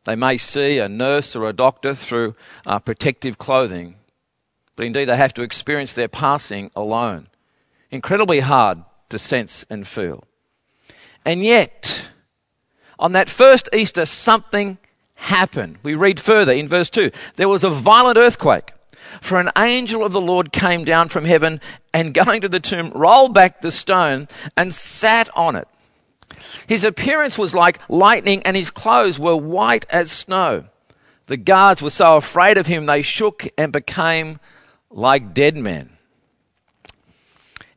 They 0.05 0.15
may 0.15 0.37
see 0.37 0.77
a 0.77 0.87
nurse 0.87 1.35
or 1.35 1.47
a 1.49 1.53
doctor 1.53 1.93
through 1.93 2.35
uh, 2.65 2.79
protective 2.79 3.37
clothing, 3.37 3.95
but 4.75 4.85
indeed 4.85 5.05
they 5.05 5.17
have 5.17 5.33
to 5.33 5.41
experience 5.41 5.93
their 5.93 6.07
passing 6.07 6.71
alone. 6.75 7.27
Incredibly 7.91 8.39
hard 8.39 8.83
to 9.09 9.19
sense 9.19 9.65
and 9.69 9.87
feel. 9.87 10.23
And 11.25 11.43
yet, 11.43 12.09
on 12.99 13.11
that 13.13 13.29
first 13.29 13.67
Easter, 13.73 14.05
something 14.05 14.77
happened. 15.15 15.77
We 15.81 15.95
read 15.95 16.19
further 16.19 16.53
in 16.53 16.67
verse 16.67 16.89
2 16.89 17.11
there 17.35 17.49
was 17.49 17.63
a 17.63 17.69
violent 17.69 18.17
earthquake. 18.17 18.71
For 19.21 19.39
an 19.39 19.51
angel 19.57 20.03
of 20.03 20.11
the 20.11 20.21
Lord 20.21 20.51
came 20.51 20.83
down 20.83 21.09
from 21.09 21.25
heaven 21.25 21.61
and 21.93 22.13
going 22.25 22.41
to 22.41 22.49
the 22.49 22.59
tomb, 22.59 22.91
rolled 22.93 23.33
back 23.33 23.61
the 23.61 23.71
stone 23.71 24.27
and 24.55 24.73
sat 24.73 25.29
on 25.35 25.55
it. 25.55 25.67
His 26.67 26.83
appearance 26.83 27.37
was 27.37 27.53
like 27.53 27.79
lightning 27.89 28.43
and 28.43 28.55
his 28.55 28.71
clothes 28.71 29.19
were 29.19 29.35
white 29.35 29.85
as 29.89 30.11
snow. 30.11 30.65
The 31.27 31.37
guards 31.37 31.81
were 31.81 31.89
so 31.89 32.17
afraid 32.17 32.57
of 32.57 32.67
him 32.67 32.85
they 32.85 33.01
shook 33.01 33.47
and 33.57 33.71
became 33.71 34.39
like 34.89 35.33
dead 35.33 35.57
men. 35.57 35.91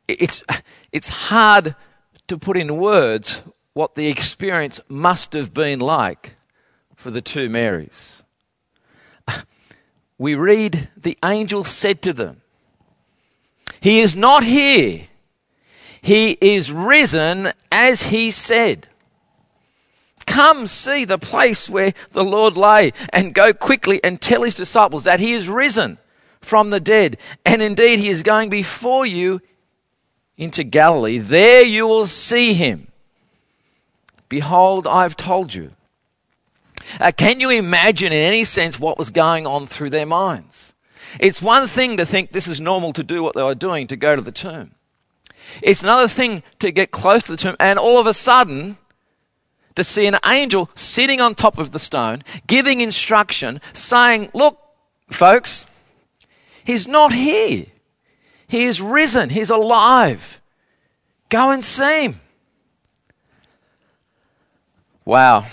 It's, 0.07 0.43
it's 0.91 1.07
hard 1.07 1.75
to 2.27 2.37
put 2.37 2.57
in 2.57 2.77
words 2.77 3.43
what 3.73 3.95
the 3.95 4.07
experience 4.07 4.79
must 4.87 5.33
have 5.33 5.53
been 5.53 5.79
like 5.79 6.35
for 6.95 7.11
the 7.11 7.21
two 7.21 7.49
Marys. 7.49 8.23
We 10.19 10.35
read, 10.35 10.89
the 10.97 11.17
angel 11.23 11.63
said 11.63 12.01
to 12.01 12.13
them, 12.13 12.41
He 13.79 14.01
is 14.01 14.17
not 14.17 14.43
here. 14.43 15.07
He 16.01 16.37
is 16.41 16.71
risen 16.71 17.51
as 17.71 18.03
he 18.03 18.31
said. 18.31 18.87
Come 20.25 20.67
see 20.67 21.05
the 21.05 21.17
place 21.17 21.67
where 21.69 21.93
the 22.11 22.23
Lord 22.23 22.55
lay 22.55 22.93
and 23.11 23.33
go 23.33 23.51
quickly 23.51 23.99
and 24.03 24.21
tell 24.21 24.43
his 24.43 24.55
disciples 24.55 25.03
that 25.03 25.19
he 25.19 25.33
is 25.33 25.49
risen 25.49 25.97
from 26.39 26.69
the 26.69 26.79
dead. 26.79 27.17
And 27.45 27.61
indeed, 27.61 27.99
he 27.99 28.09
is 28.09 28.23
going 28.23 28.49
before 28.49 29.05
you 29.05 29.41
into 30.37 30.63
Galilee. 30.63 31.17
There 31.17 31.63
you 31.63 31.87
will 31.87 32.05
see 32.05 32.53
him. 32.53 32.87
Behold, 34.29 34.87
I've 34.87 35.17
told 35.17 35.53
you. 35.53 35.71
Uh, 36.99 37.11
can 37.11 37.39
you 37.39 37.49
imagine 37.49 38.13
in 38.13 38.23
any 38.23 38.43
sense 38.43 38.79
what 38.79 38.97
was 38.97 39.09
going 39.09 39.45
on 39.45 39.67
through 39.67 39.89
their 39.89 40.05
minds? 40.05 40.73
It's 41.19 41.41
one 41.41 41.67
thing 41.67 41.97
to 41.97 42.05
think 42.05 42.31
this 42.31 42.47
is 42.47 42.61
normal 42.61 42.93
to 42.93 43.03
do 43.03 43.23
what 43.23 43.35
they 43.35 43.43
were 43.43 43.55
doing, 43.55 43.87
to 43.87 43.95
go 43.95 44.15
to 44.15 44.21
the 44.21 44.31
tomb. 44.31 44.71
It's 45.61 45.83
another 45.83 46.07
thing 46.07 46.43
to 46.59 46.71
get 46.71 46.91
close 46.91 47.23
to 47.23 47.31
the 47.31 47.37
tomb 47.37 47.55
and 47.59 47.79
all 47.79 47.99
of 47.99 48.07
a 48.07 48.13
sudden 48.13 48.77
to 49.75 49.83
see 49.83 50.05
an 50.05 50.17
angel 50.25 50.69
sitting 50.75 51.21
on 51.21 51.35
top 51.35 51.57
of 51.57 51.71
the 51.71 51.79
stone, 51.79 52.23
giving 52.47 52.81
instruction, 52.81 53.61
saying, 53.73 54.29
Look, 54.33 54.59
folks, 55.09 55.65
he's 56.63 56.87
not 56.87 57.13
here. 57.13 57.65
He 58.47 58.65
is 58.65 58.81
risen. 58.81 59.29
He's 59.29 59.49
alive. 59.49 60.41
Go 61.29 61.51
and 61.51 61.63
see 61.63 62.05
him. 62.05 62.15
Wow. 65.05 65.45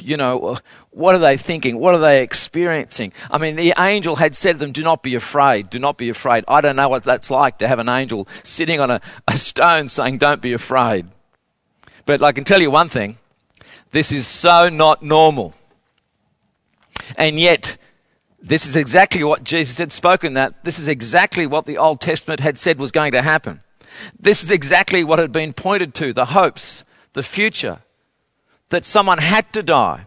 You 0.00 0.16
know, 0.16 0.58
what 0.92 1.14
are 1.14 1.18
they 1.18 1.36
thinking? 1.36 1.78
What 1.78 1.94
are 1.94 2.00
they 2.00 2.22
experiencing? 2.22 3.12
I 3.30 3.38
mean, 3.38 3.56
the 3.56 3.74
angel 3.78 4.16
had 4.16 4.34
said 4.34 4.54
to 4.54 4.58
them, 4.58 4.72
Do 4.72 4.82
not 4.82 5.02
be 5.02 5.14
afraid. 5.14 5.70
Do 5.70 5.78
not 5.78 5.96
be 5.96 6.08
afraid. 6.08 6.44
I 6.48 6.60
don't 6.60 6.76
know 6.76 6.88
what 6.88 7.04
that's 7.04 7.30
like 7.30 7.58
to 7.58 7.68
have 7.68 7.78
an 7.78 7.88
angel 7.88 8.26
sitting 8.42 8.80
on 8.80 8.90
a, 8.90 9.00
a 9.28 9.36
stone 9.36 9.88
saying, 9.88 10.18
Don't 10.18 10.42
be 10.42 10.52
afraid. 10.52 11.06
But 12.06 12.22
I 12.22 12.32
can 12.32 12.44
tell 12.44 12.60
you 12.60 12.70
one 12.70 12.88
thing 12.88 13.18
this 13.92 14.10
is 14.10 14.26
so 14.26 14.68
not 14.68 15.02
normal. 15.02 15.54
And 17.16 17.38
yet, 17.38 17.76
this 18.42 18.66
is 18.66 18.76
exactly 18.76 19.22
what 19.22 19.44
Jesus 19.44 19.78
had 19.78 19.92
spoken 19.92 20.34
that. 20.34 20.64
This 20.64 20.78
is 20.78 20.88
exactly 20.88 21.46
what 21.46 21.66
the 21.66 21.78
Old 21.78 22.00
Testament 22.00 22.40
had 22.40 22.58
said 22.58 22.78
was 22.78 22.90
going 22.90 23.12
to 23.12 23.22
happen. 23.22 23.60
This 24.18 24.42
is 24.42 24.50
exactly 24.50 25.04
what 25.04 25.18
had 25.18 25.32
been 25.32 25.52
pointed 25.52 25.94
to 25.94 26.12
the 26.12 26.26
hopes, 26.26 26.84
the 27.12 27.22
future, 27.22 27.80
that 28.70 28.86
someone 28.86 29.18
had 29.18 29.52
to 29.52 29.62
die. 29.62 30.06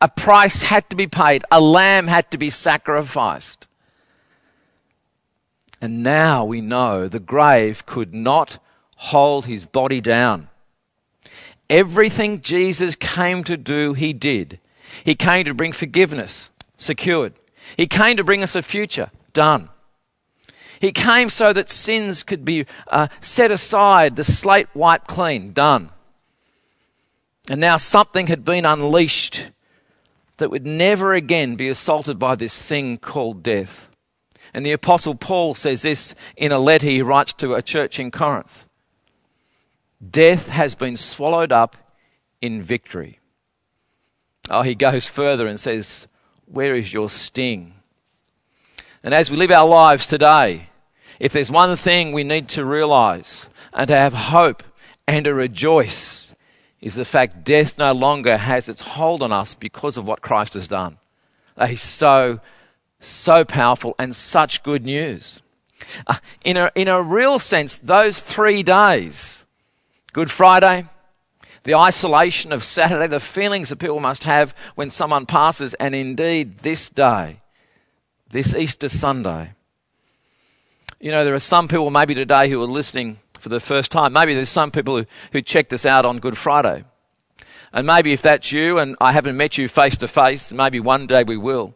A 0.00 0.08
price 0.08 0.64
had 0.64 0.88
to 0.90 0.96
be 0.96 1.06
paid. 1.06 1.44
A 1.50 1.60
lamb 1.60 2.06
had 2.06 2.30
to 2.30 2.38
be 2.38 2.50
sacrificed. 2.50 3.66
And 5.80 6.02
now 6.02 6.44
we 6.44 6.60
know 6.60 7.06
the 7.06 7.20
grave 7.20 7.86
could 7.86 8.14
not 8.14 8.58
hold 8.96 9.46
his 9.46 9.66
body 9.66 10.00
down. 10.00 10.48
Everything 11.68 12.40
Jesus 12.40 12.96
came 12.96 13.44
to 13.44 13.56
do, 13.56 13.92
he 13.92 14.12
did. 14.12 14.58
He 15.04 15.14
came 15.14 15.44
to 15.44 15.54
bring 15.54 15.72
forgiveness, 15.72 16.50
secured. 16.76 17.34
He 17.76 17.86
came 17.86 18.16
to 18.16 18.24
bring 18.24 18.42
us 18.42 18.54
a 18.54 18.62
future, 18.62 19.10
done. 19.32 19.68
He 20.80 20.92
came 20.92 21.28
so 21.30 21.52
that 21.52 21.70
sins 21.70 22.22
could 22.22 22.44
be 22.44 22.66
uh, 22.88 23.08
set 23.20 23.50
aside, 23.50 24.16
the 24.16 24.24
slate 24.24 24.68
wiped 24.74 25.08
clean, 25.08 25.52
done. 25.52 25.90
And 27.48 27.60
now 27.60 27.76
something 27.76 28.26
had 28.26 28.44
been 28.44 28.64
unleashed 28.64 29.50
that 30.38 30.50
would 30.50 30.66
never 30.66 31.12
again 31.12 31.56
be 31.56 31.68
assaulted 31.68 32.18
by 32.18 32.34
this 32.34 32.60
thing 32.60 32.98
called 32.98 33.42
death. 33.42 33.90
And 34.52 34.64
the 34.64 34.72
Apostle 34.72 35.14
Paul 35.14 35.54
says 35.54 35.82
this 35.82 36.14
in 36.36 36.52
a 36.52 36.58
letter 36.58 36.86
he 36.86 37.02
writes 37.02 37.32
to 37.34 37.54
a 37.54 37.62
church 37.62 37.98
in 37.98 38.10
Corinth 38.10 38.68
Death 40.10 40.48
has 40.48 40.74
been 40.74 40.96
swallowed 40.96 41.52
up 41.52 41.76
in 42.40 42.62
victory. 42.62 43.18
Oh, 44.48 44.62
he 44.62 44.74
goes 44.74 45.08
further 45.08 45.46
and 45.46 45.58
says, 45.58 46.06
Where 46.46 46.74
is 46.74 46.92
your 46.92 47.08
sting? 47.08 47.74
And 49.02 49.14
as 49.14 49.30
we 49.30 49.36
live 49.36 49.50
our 49.50 49.66
lives 49.66 50.06
today, 50.06 50.68
if 51.18 51.32
there's 51.32 51.50
one 51.50 51.76
thing 51.76 52.12
we 52.12 52.24
need 52.24 52.48
to 52.50 52.64
realize 52.64 53.48
and 53.72 53.88
to 53.88 53.94
have 53.94 54.12
hope 54.12 54.62
and 55.06 55.24
to 55.24 55.34
rejoice, 55.34 56.25
is 56.86 56.94
the 56.94 57.04
fact 57.04 57.42
death 57.42 57.78
no 57.78 57.92
longer 57.92 58.36
has 58.36 58.68
its 58.68 58.80
hold 58.80 59.20
on 59.20 59.32
us 59.32 59.54
because 59.54 59.96
of 59.96 60.06
what 60.06 60.20
Christ 60.20 60.54
has 60.54 60.68
done. 60.68 60.98
That 61.56 61.72
is 61.72 61.82
so, 61.82 62.38
so 63.00 63.44
powerful 63.44 63.96
and 63.98 64.14
such 64.14 64.62
good 64.62 64.84
news. 64.84 65.42
Uh, 66.06 66.18
in, 66.44 66.56
a, 66.56 66.70
in 66.76 66.86
a 66.86 67.02
real 67.02 67.40
sense, 67.40 67.76
those 67.76 68.20
three 68.20 68.62
days, 68.62 69.44
Good 70.12 70.30
Friday, 70.30 70.84
the 71.64 71.74
isolation 71.74 72.52
of 72.52 72.62
Saturday, 72.62 73.08
the 73.08 73.18
feelings 73.18 73.70
that 73.70 73.80
people 73.80 73.98
must 73.98 74.22
have 74.22 74.54
when 74.76 74.88
someone 74.88 75.26
passes, 75.26 75.74
and 75.74 75.92
indeed 75.92 76.58
this 76.58 76.88
day, 76.88 77.40
this 78.30 78.54
Easter 78.54 78.88
Sunday. 78.88 79.54
You 81.00 81.10
know, 81.10 81.24
there 81.24 81.34
are 81.34 81.40
some 81.40 81.66
people 81.66 81.90
maybe 81.90 82.14
today 82.14 82.48
who 82.48 82.62
are 82.62 82.66
listening 82.68 83.18
for 83.46 83.50
the 83.50 83.60
first 83.60 83.92
time. 83.92 84.12
Maybe 84.12 84.34
there's 84.34 84.48
some 84.48 84.72
people 84.72 84.98
who, 84.98 85.06
who 85.30 85.40
checked 85.40 85.72
us 85.72 85.86
out 85.86 86.04
on 86.04 86.18
Good 86.18 86.36
Friday. 86.36 86.82
And 87.72 87.86
maybe 87.86 88.12
if 88.12 88.20
that's 88.20 88.50
you 88.50 88.78
and 88.78 88.96
I 89.00 89.12
haven't 89.12 89.36
met 89.36 89.56
you 89.56 89.68
face 89.68 89.96
to 89.98 90.08
face, 90.08 90.52
maybe 90.52 90.80
one 90.80 91.06
day 91.06 91.22
we 91.22 91.36
will. 91.36 91.72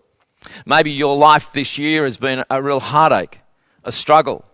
Maybe 0.66 0.90
your 0.90 1.16
life 1.16 1.52
this 1.52 1.78
year 1.78 2.02
has 2.02 2.16
been 2.16 2.42
a 2.50 2.60
real 2.60 2.80
heartache, 2.80 3.38
a 3.84 3.92
struggle. 3.92 4.44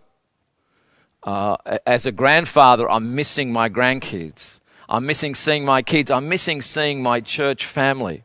Uh, 1.22 1.56
as 1.86 2.04
a 2.04 2.12
grandfather, 2.12 2.86
I'm 2.86 3.14
missing 3.14 3.50
my 3.50 3.70
grandkids. 3.70 4.60
I'm 4.86 5.06
missing 5.06 5.34
seeing 5.34 5.64
my 5.64 5.80
kids. 5.80 6.10
I'm 6.10 6.28
missing 6.28 6.60
seeing 6.60 7.02
my 7.02 7.22
church 7.22 7.64
family. 7.64 8.24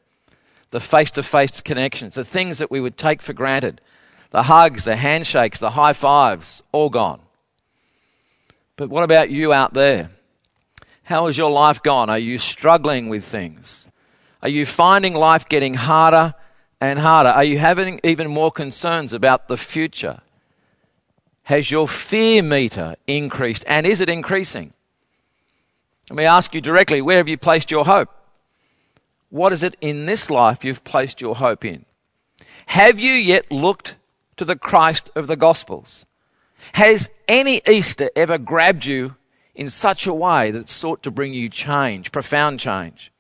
The 0.72 0.82
face 0.82 1.12
to 1.12 1.24
face 1.24 1.62
connections, 1.62 2.16
the 2.16 2.26
things 2.26 2.58
that 2.58 2.70
we 2.70 2.82
would 2.82 2.98
take 2.98 3.22
for 3.22 3.32
granted. 3.32 3.80
The 4.32 4.44
hugs, 4.44 4.84
the 4.84 4.98
handshakes, 4.98 5.60
the 5.60 5.72
high 5.72 5.94
fives, 5.94 6.62
all 6.74 6.90
gone. 6.90 7.22
But 8.76 8.90
what 8.90 9.04
about 9.04 9.30
you 9.30 9.54
out 9.54 9.74
there? 9.74 10.12
How 11.04 11.28
has 11.28 11.38
your 11.38 11.52
life 11.52 11.84
gone? 11.84 12.10
Are 12.10 12.20
you 12.20 12.38
struggling 12.38 13.10
with 13.10 13.24
things? 13.24 13.88
Are 14.42 14.50
you 14.50 14.66
finding 14.66 15.14
life 15.14 15.48
getting 15.48 15.76
harder 15.76 16.34
and 16.80 17.00
harder? 17.00 17.30
Are 17.30 17.44
you 17.44 17.60
having 17.60 18.00
even 18.04 18.30
more 18.30 18.52
concerns 18.52 19.14
about 19.14 19.48
the 19.48 19.58
future? 19.58 20.22
Has 21.44 21.70
your 21.70 21.88
fear 21.88 22.42
meter 22.42 22.96
increased 23.08 23.64
and 23.68 23.86
is 23.86 24.02
it 24.02 24.10
increasing? 24.10 24.74
Let 26.10 26.18
me 26.18 26.26
ask 26.26 26.54
you 26.54 26.62
directly 26.62 27.02
where 27.02 27.18
have 27.18 27.28
you 27.28 27.38
placed 27.38 27.72
your 27.72 27.86
hope? 27.86 28.10
What 29.30 29.54
is 29.54 29.64
it 29.64 29.78
in 29.80 30.06
this 30.06 30.30
life 30.30 30.64
you've 30.64 30.84
placed 30.84 31.22
your 31.22 31.36
hope 31.36 31.64
in? 31.64 31.86
Have 32.68 33.00
you 33.00 33.14
yet 33.14 33.52
looked 33.52 33.96
to 34.38 34.46
the 34.46 34.56
Christ 34.56 35.10
of 35.16 35.28
the 35.28 35.36
Gospels? 35.36 36.06
Has 36.74 37.10
any 37.28 37.62
Easter 37.68 38.10
ever 38.16 38.38
grabbed 38.38 38.86
you 38.86 39.16
in 39.56 39.70
such 39.70 40.08
a 40.08 40.14
way 40.14 40.52
that 40.52 40.70
sought 40.70 41.04
to 41.04 41.12
bring 41.12 41.34
you 41.34 41.50
change, 41.50 42.12
profound 42.12 42.60
change? 42.60 43.12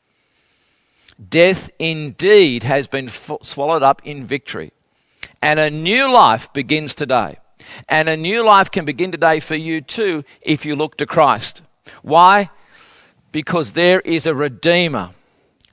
Death 1.30 1.70
indeed 1.78 2.64
has 2.64 2.88
been 2.88 3.10
swallowed 3.10 3.84
up 3.84 4.02
in 4.04 4.26
victory, 4.26 4.72
and 5.42 5.60
a 5.60 5.70
new 5.70 6.12
life 6.12 6.52
begins 6.54 6.96
today. 6.96 7.38
And 7.88 8.10
a 8.10 8.18
new 8.18 8.44
life 8.44 8.72
can 8.72 8.86
begin 8.86 9.12
today 9.12 9.40
for 9.40 9.56
you 9.56 9.82
too 9.82 10.24
if 10.42 10.66
you 10.66 10.76
look 10.76 10.98
to 10.98 11.06
Christ. 11.06 11.62
Why? 12.02 12.50
Because 13.32 13.74
there 13.74 14.00
is 14.02 14.26
a 14.26 14.34
Redeemer. 14.34 15.12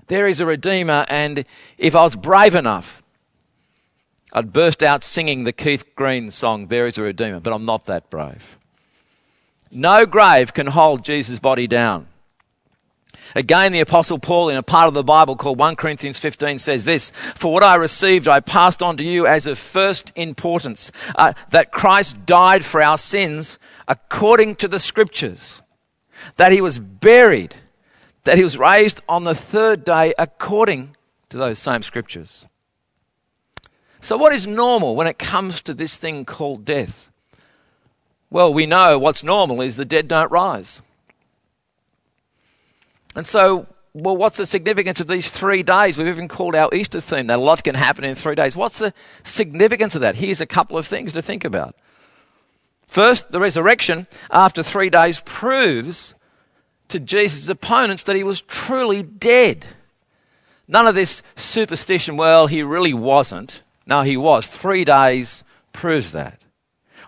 There 0.06 0.26
is 0.26 0.40
a 0.40 0.46
Redeemer, 0.46 1.06
and 1.08 1.44
if 1.76 1.96
I 1.96 2.02
was 2.02 2.16
brave 2.16 2.54
enough, 2.54 3.02
I'd 4.32 4.52
burst 4.52 4.82
out 4.82 5.02
singing 5.02 5.44
the 5.44 5.52
Keith 5.52 5.94
Green 5.94 6.30
song, 6.30 6.66
There 6.66 6.86
is 6.86 6.98
a 6.98 7.02
Redeemer, 7.02 7.40
but 7.40 7.52
I'm 7.52 7.64
not 7.64 7.84
that 7.84 8.10
brave. 8.10 8.58
No 9.70 10.06
grave 10.06 10.54
can 10.54 10.68
hold 10.68 11.04
Jesus' 11.04 11.38
body 11.38 11.66
down. 11.66 12.08
Again, 13.34 13.72
the 13.72 13.80
Apostle 13.80 14.18
Paul, 14.18 14.48
in 14.48 14.56
a 14.56 14.62
part 14.62 14.88
of 14.88 14.94
the 14.94 15.04
Bible 15.04 15.36
called 15.36 15.58
1 15.58 15.76
Corinthians 15.76 16.18
15, 16.18 16.58
says 16.58 16.84
this 16.84 17.10
For 17.34 17.52
what 17.52 17.62
I 17.62 17.74
received, 17.74 18.26
I 18.26 18.40
passed 18.40 18.82
on 18.82 18.96
to 18.96 19.04
you 19.04 19.26
as 19.26 19.46
of 19.46 19.58
first 19.58 20.12
importance 20.16 20.90
uh, 21.14 21.34
that 21.50 21.72
Christ 21.72 22.24
died 22.24 22.64
for 22.64 22.82
our 22.82 22.96
sins 22.96 23.58
according 23.86 24.56
to 24.56 24.68
the 24.68 24.78
Scriptures, 24.78 25.62
that 26.36 26.52
he 26.52 26.60
was 26.60 26.78
buried, 26.78 27.54
that 28.24 28.38
he 28.38 28.44
was 28.44 28.58
raised 28.58 29.02
on 29.08 29.24
the 29.24 29.34
third 29.34 29.84
day 29.84 30.14
according 30.18 30.96
to 31.28 31.36
those 31.36 31.58
same 31.58 31.82
Scriptures. 31.82 32.46
So, 34.00 34.16
what 34.16 34.32
is 34.32 34.46
normal 34.46 34.94
when 34.94 35.06
it 35.06 35.18
comes 35.18 35.62
to 35.62 35.74
this 35.74 35.96
thing 35.96 36.24
called 36.24 36.64
death? 36.64 37.10
Well, 38.30 38.52
we 38.52 38.66
know 38.66 38.98
what's 38.98 39.24
normal 39.24 39.60
is 39.60 39.76
the 39.76 39.84
dead 39.84 40.08
don't 40.08 40.30
rise. 40.30 40.82
And 43.14 43.26
so, 43.26 43.66
well, 43.94 44.16
what's 44.16 44.36
the 44.36 44.46
significance 44.46 45.00
of 45.00 45.08
these 45.08 45.30
three 45.30 45.62
days? 45.62 45.96
We've 45.96 46.06
even 46.06 46.28
called 46.28 46.54
our 46.54 46.72
Easter 46.74 47.00
theme 47.00 47.26
that 47.28 47.38
a 47.38 47.42
lot 47.42 47.64
can 47.64 47.74
happen 47.74 48.04
in 48.04 48.14
three 48.14 48.34
days. 48.34 48.54
What's 48.54 48.78
the 48.78 48.92
significance 49.24 49.94
of 49.94 50.02
that? 50.02 50.16
Here's 50.16 50.40
a 50.40 50.46
couple 50.46 50.78
of 50.78 50.86
things 50.86 51.12
to 51.14 51.22
think 51.22 51.44
about. 51.44 51.74
First, 52.86 53.32
the 53.32 53.40
resurrection 53.40 54.06
after 54.30 54.62
three 54.62 54.90
days 54.90 55.20
proves 55.24 56.14
to 56.88 57.00
Jesus' 57.00 57.48
opponents 57.48 58.02
that 58.04 58.16
he 58.16 58.22
was 58.22 58.40
truly 58.40 59.02
dead. 59.02 59.66
None 60.66 60.86
of 60.86 60.94
this 60.94 61.22
superstition, 61.36 62.16
well, 62.16 62.46
he 62.46 62.62
really 62.62 62.94
wasn't. 62.94 63.62
No, 63.88 64.02
he 64.02 64.18
was. 64.18 64.46
Three 64.46 64.84
days 64.84 65.42
proves 65.72 66.12
that. 66.12 66.42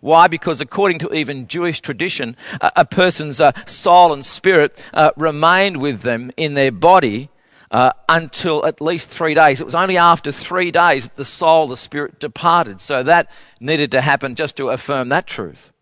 Why? 0.01 0.29
Because 0.29 0.63
according 0.63 0.99
to 1.01 1.15
even 1.15 1.47
Jewish 1.47 1.81
tradition, 1.81 2.37
a, 2.61 2.73
a 2.77 2.85
person's 2.87 3.39
uh, 3.39 3.53
soul 3.67 4.15
and 4.15 4.25
spirit 4.25 4.83
uh, 4.95 5.11
remained 5.15 5.77
with 5.77 6.01
them 6.01 6.33
in 6.39 6.55
their 6.55 6.73
body 6.73 7.29
uh, 7.71 7.93
until 8.09 8.65
at 8.65 8.81
least 8.81 9.11
three 9.11 9.35
days. 9.35 9.61
It 9.61 9.65
was 9.65 9.75
only 9.75 9.99
after 9.99 10.33
three 10.33 10.71
days 10.71 11.05
that 11.05 11.17
the 11.17 11.25
soul, 11.25 11.69
the 11.69 11.77
spirit 11.77 12.19
departed. 12.19 12.81
So 12.81 13.03
that 13.03 13.31
needed 13.61 13.91
to 13.93 14.01
happen 14.01 14.35
just 14.35 14.57
to 14.57 14.71
affirm 14.71 15.11
that 15.11 15.27
truth. 15.27 15.73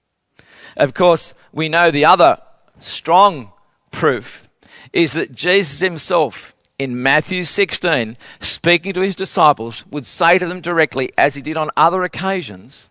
Of 0.76 0.95
course, 0.95 1.33
we 1.52 1.69
know 1.69 1.93
the 1.93 2.05
other 2.05 2.38
strong 2.81 3.52
proof 3.93 4.49
is 4.93 5.12
that 5.12 5.33
Jesus 5.33 5.78
himself 5.78 6.55
in 6.78 7.02
Matthew 7.02 7.44
16, 7.44 8.16
speaking 8.40 8.92
to 8.92 9.00
his 9.00 9.16
disciples, 9.16 9.85
would 9.87 10.06
say 10.06 10.38
to 10.38 10.47
them 10.47 10.61
directly, 10.61 11.11
as 11.18 11.35
he 11.35 11.42
did 11.42 11.56
on 11.56 11.70
other 11.76 12.04
occasions, 12.04 12.88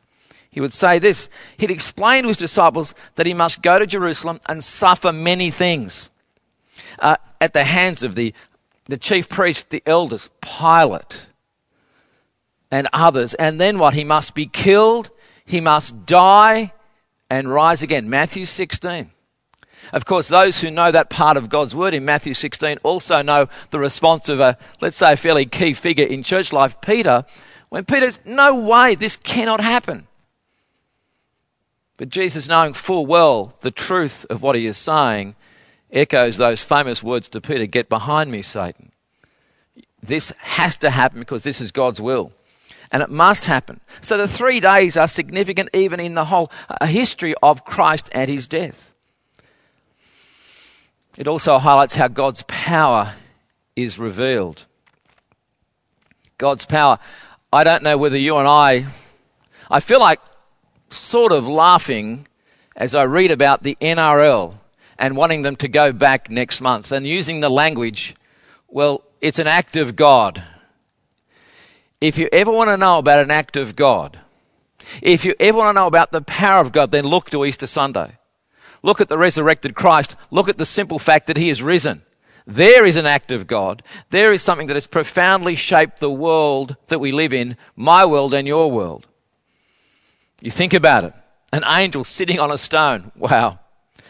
he 0.49 0.59
would 0.59 0.73
say 0.73 0.99
this. 0.99 1.29
He'd 1.55 1.71
explain 1.71 2.23
to 2.23 2.29
his 2.29 2.37
disciples 2.37 2.93
that 3.15 3.25
he 3.25 3.33
must 3.33 3.61
go 3.61 3.79
to 3.79 3.85
Jerusalem 3.85 4.39
and 4.47 4.63
suffer 4.63 5.13
many 5.13 5.51
things 5.51 6.09
uh, 6.99 7.17
at 7.39 7.53
the 7.53 7.63
hands 7.63 8.03
of 8.03 8.15
the, 8.15 8.33
the 8.85 8.97
chief 8.97 9.29
priests, 9.29 9.63
the 9.63 9.83
elders, 9.85 10.29
Pilate, 10.41 11.27
and 12.71 12.89
others. 12.91 13.33
And 13.35 13.61
then 13.61 13.79
what? 13.79 13.93
He 13.93 14.03
must 14.03 14.35
be 14.35 14.47
killed, 14.47 15.11
he 15.45 15.61
must 15.61 16.05
die, 16.05 16.73
and 17.29 17.53
rise 17.53 17.83
again. 17.83 18.09
Matthew 18.09 18.45
16. 18.45 19.11
Of 19.93 20.05
course, 20.05 20.27
those 20.27 20.61
who 20.61 20.71
know 20.71 20.91
that 20.91 21.09
part 21.09 21.37
of 21.37 21.49
God's 21.49 21.75
word 21.75 21.93
in 21.93 22.05
Matthew 22.05 22.33
16 22.33 22.77
also 22.83 23.21
know 23.21 23.47
the 23.71 23.79
response 23.79 24.29
of 24.29 24.39
a, 24.39 24.57
let's 24.81 24.97
say, 24.97 25.13
a 25.13 25.17
fairly 25.17 25.45
key 25.45 25.73
figure 25.73 26.05
in 26.05 26.23
church 26.23 26.51
life, 26.51 26.79
Peter, 26.81 27.25
when 27.69 27.85
Peter's, 27.85 28.19
no 28.25 28.55
way, 28.55 28.95
this 28.95 29.17
cannot 29.17 29.61
happen. 29.61 30.07
But 31.97 32.09
Jesus, 32.09 32.47
knowing 32.47 32.73
full 32.73 33.05
well 33.05 33.55
the 33.61 33.71
truth 33.71 34.25
of 34.29 34.41
what 34.41 34.55
he 34.55 34.67
is 34.67 34.77
saying, 34.77 35.35
echoes 35.91 36.37
those 36.37 36.63
famous 36.63 37.01
words 37.01 37.27
to 37.29 37.41
Peter 37.41 37.65
Get 37.65 37.89
behind 37.89 38.31
me, 38.31 38.41
Satan. 38.41 38.91
This 40.01 40.31
has 40.37 40.77
to 40.77 40.91
happen 40.91 41.19
because 41.19 41.43
this 41.43 41.59
is 41.59 41.71
God's 41.71 41.99
will. 41.99 42.31
And 42.91 43.03
it 43.03 43.09
must 43.09 43.45
happen. 43.45 43.81
So 43.99 44.15
the 44.15 44.27
three 44.27 44.59
days 44.59 44.95
are 44.95 45.07
significant 45.07 45.69
even 45.73 45.99
in 45.99 46.13
the 46.13 46.25
whole 46.25 46.51
uh, 46.69 46.85
history 46.85 47.35
of 47.43 47.65
Christ 47.65 48.09
and 48.13 48.29
his 48.29 48.47
death. 48.47 48.86
It 51.17 51.27
also 51.27 51.57
highlights 51.57 51.95
how 51.95 52.07
God's 52.07 52.43
power 52.47 53.15
is 53.75 53.97
revealed. 53.97 54.67
God's 56.37 56.65
power. 56.65 56.99
I 57.51 57.63
don't 57.63 57.81
know 57.81 57.97
whether 57.97 58.17
you 58.17 58.37
and 58.37 58.47
I, 58.47 58.85
I 59.69 59.79
feel 59.79 59.99
like 59.99 60.19
sort 60.89 61.31
of 61.31 61.47
laughing 61.47 62.27
as 62.75 62.93
I 62.93 63.03
read 63.03 63.31
about 63.31 63.63
the 63.63 63.75
NRL 63.81 64.55
and 64.99 65.17
wanting 65.17 65.41
them 65.41 65.55
to 65.57 65.67
go 65.67 65.91
back 65.91 66.29
next 66.29 66.61
month 66.61 66.91
and 66.91 67.07
using 67.07 67.39
the 67.39 67.49
language, 67.49 68.15
well, 68.67 69.03
it's 69.19 69.39
an 69.39 69.47
act 69.47 69.75
of 69.75 69.95
God. 69.95 70.43
If 71.99 72.19
you 72.19 72.29
ever 72.31 72.51
want 72.51 72.69
to 72.69 72.77
know 72.77 72.99
about 72.99 73.23
an 73.23 73.31
act 73.31 73.57
of 73.57 73.75
God, 73.75 74.19
if 75.01 75.25
you 75.25 75.33
ever 75.39 75.57
want 75.57 75.75
to 75.75 75.81
know 75.81 75.87
about 75.87 76.11
the 76.11 76.21
power 76.21 76.61
of 76.61 76.71
God, 76.71 76.91
then 76.91 77.05
look 77.05 77.31
to 77.31 77.43
Easter 77.43 77.65
Sunday. 77.65 78.16
Look 78.83 79.01
at 79.01 79.07
the 79.07 79.17
resurrected 79.17 79.75
Christ. 79.75 80.15
Look 80.31 80.49
at 80.49 80.57
the 80.57 80.65
simple 80.65 80.99
fact 80.99 81.27
that 81.27 81.37
he 81.37 81.49
is 81.49 81.63
risen. 81.63 82.03
There 82.45 82.85
is 82.85 82.95
an 82.95 83.05
act 83.05 83.31
of 83.31 83.45
God. 83.45 83.83
There 84.09 84.31
is 84.31 84.41
something 84.41 84.67
that 84.67 84.75
has 84.75 84.87
profoundly 84.87 85.55
shaped 85.55 85.99
the 85.99 86.09
world 86.09 86.77
that 86.87 86.99
we 86.99 87.11
live 87.11 87.33
in, 87.33 87.57
my 87.75 88.05
world 88.05 88.33
and 88.33 88.47
your 88.47 88.71
world. 88.71 89.05
You 90.41 90.51
think 90.51 90.73
about 90.73 91.03
it. 91.03 91.13
An 91.51 91.63
angel 91.65 92.03
sitting 92.03 92.39
on 92.39 92.51
a 92.51 92.57
stone. 92.57 93.11
Wow. 93.17 93.59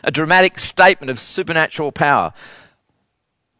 A 0.03 0.11
dramatic 0.11 0.59
statement 0.59 1.09
of 1.09 1.19
supernatural 1.19 1.91
power. 1.91 2.33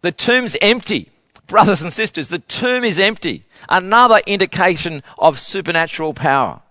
The 0.02 0.12
tomb's 0.12 0.56
empty. 0.62 1.12
Brothers 1.48 1.82
and 1.82 1.94
sisters, 1.94 2.28
the 2.28 2.40
tomb 2.40 2.84
is 2.84 3.00
empty. 3.00 3.46
Another 3.70 4.20
indication 4.28 5.02
of 5.18 5.40
supernatural 5.40 6.14
power. 6.14 6.62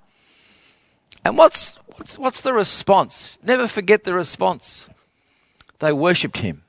And 1.24 1.36
what's 1.36 1.76
What's, 1.96 2.18
what's 2.18 2.40
the 2.42 2.52
response? 2.52 3.38
Never 3.42 3.66
forget 3.66 4.04
the 4.04 4.14
response. 4.14 4.88
They 5.78 5.92
worshipped 5.92 6.38
him. 6.38 6.62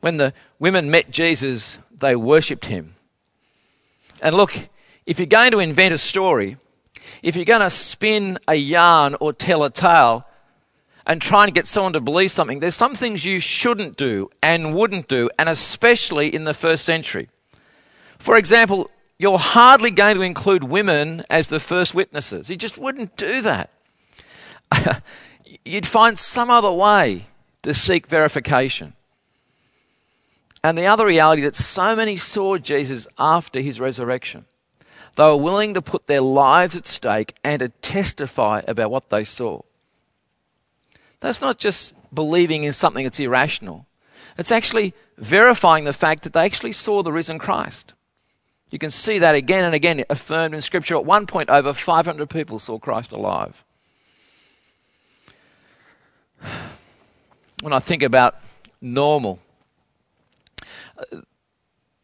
When 0.00 0.16
the 0.16 0.34
women 0.58 0.90
met 0.90 1.10
Jesus, 1.10 1.78
they 1.96 2.16
worshipped 2.16 2.66
him. 2.66 2.96
And 4.20 4.34
look, 4.34 4.68
if 5.06 5.18
you're 5.18 5.26
going 5.26 5.52
to 5.52 5.58
invent 5.60 5.94
a 5.94 5.98
story, 5.98 6.56
if 7.22 7.36
you're 7.36 7.44
going 7.44 7.60
to 7.60 7.70
spin 7.70 8.38
a 8.48 8.54
yarn 8.54 9.16
or 9.20 9.32
tell 9.32 9.62
a 9.62 9.70
tale 9.70 10.26
and 11.06 11.22
try 11.22 11.44
and 11.44 11.54
get 11.54 11.66
someone 11.66 11.92
to 11.92 12.00
believe 12.00 12.30
something, 12.30 12.60
there's 12.60 12.74
some 12.74 12.94
things 12.94 13.24
you 13.24 13.40
shouldn't 13.40 13.96
do 13.96 14.30
and 14.42 14.74
wouldn't 14.74 15.08
do, 15.08 15.30
and 15.38 15.48
especially 15.48 16.34
in 16.34 16.44
the 16.44 16.54
first 16.54 16.84
century. 16.84 17.28
For 18.18 18.36
example, 18.36 18.90
you're 19.18 19.38
hardly 19.38 19.90
going 19.90 20.16
to 20.16 20.22
include 20.22 20.64
women 20.64 21.24
as 21.30 21.48
the 21.48 21.60
first 21.60 21.94
witnesses. 21.94 22.50
You 22.50 22.56
just 22.56 22.78
wouldn't 22.78 23.16
do 23.16 23.40
that. 23.42 23.70
you'd 25.64 25.86
find 25.86 26.18
some 26.18 26.50
other 26.50 26.70
way 26.70 27.26
to 27.62 27.74
seek 27.74 28.06
verification. 28.06 28.94
And 30.62 30.76
the 30.76 30.86
other 30.86 31.06
reality 31.06 31.42
that 31.42 31.56
so 31.56 31.96
many 31.96 32.16
saw 32.16 32.58
Jesus 32.58 33.06
after 33.18 33.60
his 33.60 33.80
resurrection. 33.80 34.44
They 35.16 35.24
were 35.24 35.36
willing 35.36 35.74
to 35.74 35.82
put 35.82 36.06
their 36.06 36.20
lives 36.20 36.76
at 36.76 36.86
stake 36.86 37.34
and 37.42 37.60
to 37.60 37.68
testify 37.68 38.62
about 38.68 38.90
what 38.90 39.10
they 39.10 39.24
saw. 39.24 39.62
That's 41.20 41.40
not 41.40 41.58
just 41.58 41.94
believing 42.14 42.64
in 42.64 42.72
something 42.72 43.04
that's 43.04 43.20
irrational. 43.20 43.86
It's 44.38 44.52
actually 44.52 44.94
verifying 45.18 45.84
the 45.84 45.92
fact 45.92 46.22
that 46.22 46.32
they 46.32 46.44
actually 46.44 46.72
saw 46.72 47.02
the 47.02 47.12
risen 47.12 47.38
Christ. 47.38 47.94
You 48.70 48.78
can 48.78 48.90
see 48.90 49.18
that 49.18 49.34
again 49.34 49.64
and 49.64 49.74
again 49.74 50.04
affirmed 50.08 50.54
in 50.54 50.60
Scripture. 50.60 50.96
At 50.96 51.04
one 51.04 51.26
point, 51.26 51.50
over 51.50 51.72
500 51.72 52.30
people 52.30 52.58
saw 52.58 52.78
Christ 52.78 53.12
alive. 53.12 53.64
When 57.62 57.72
I 57.72 57.78
think 57.78 58.02
about 58.02 58.36
normal, 58.80 59.38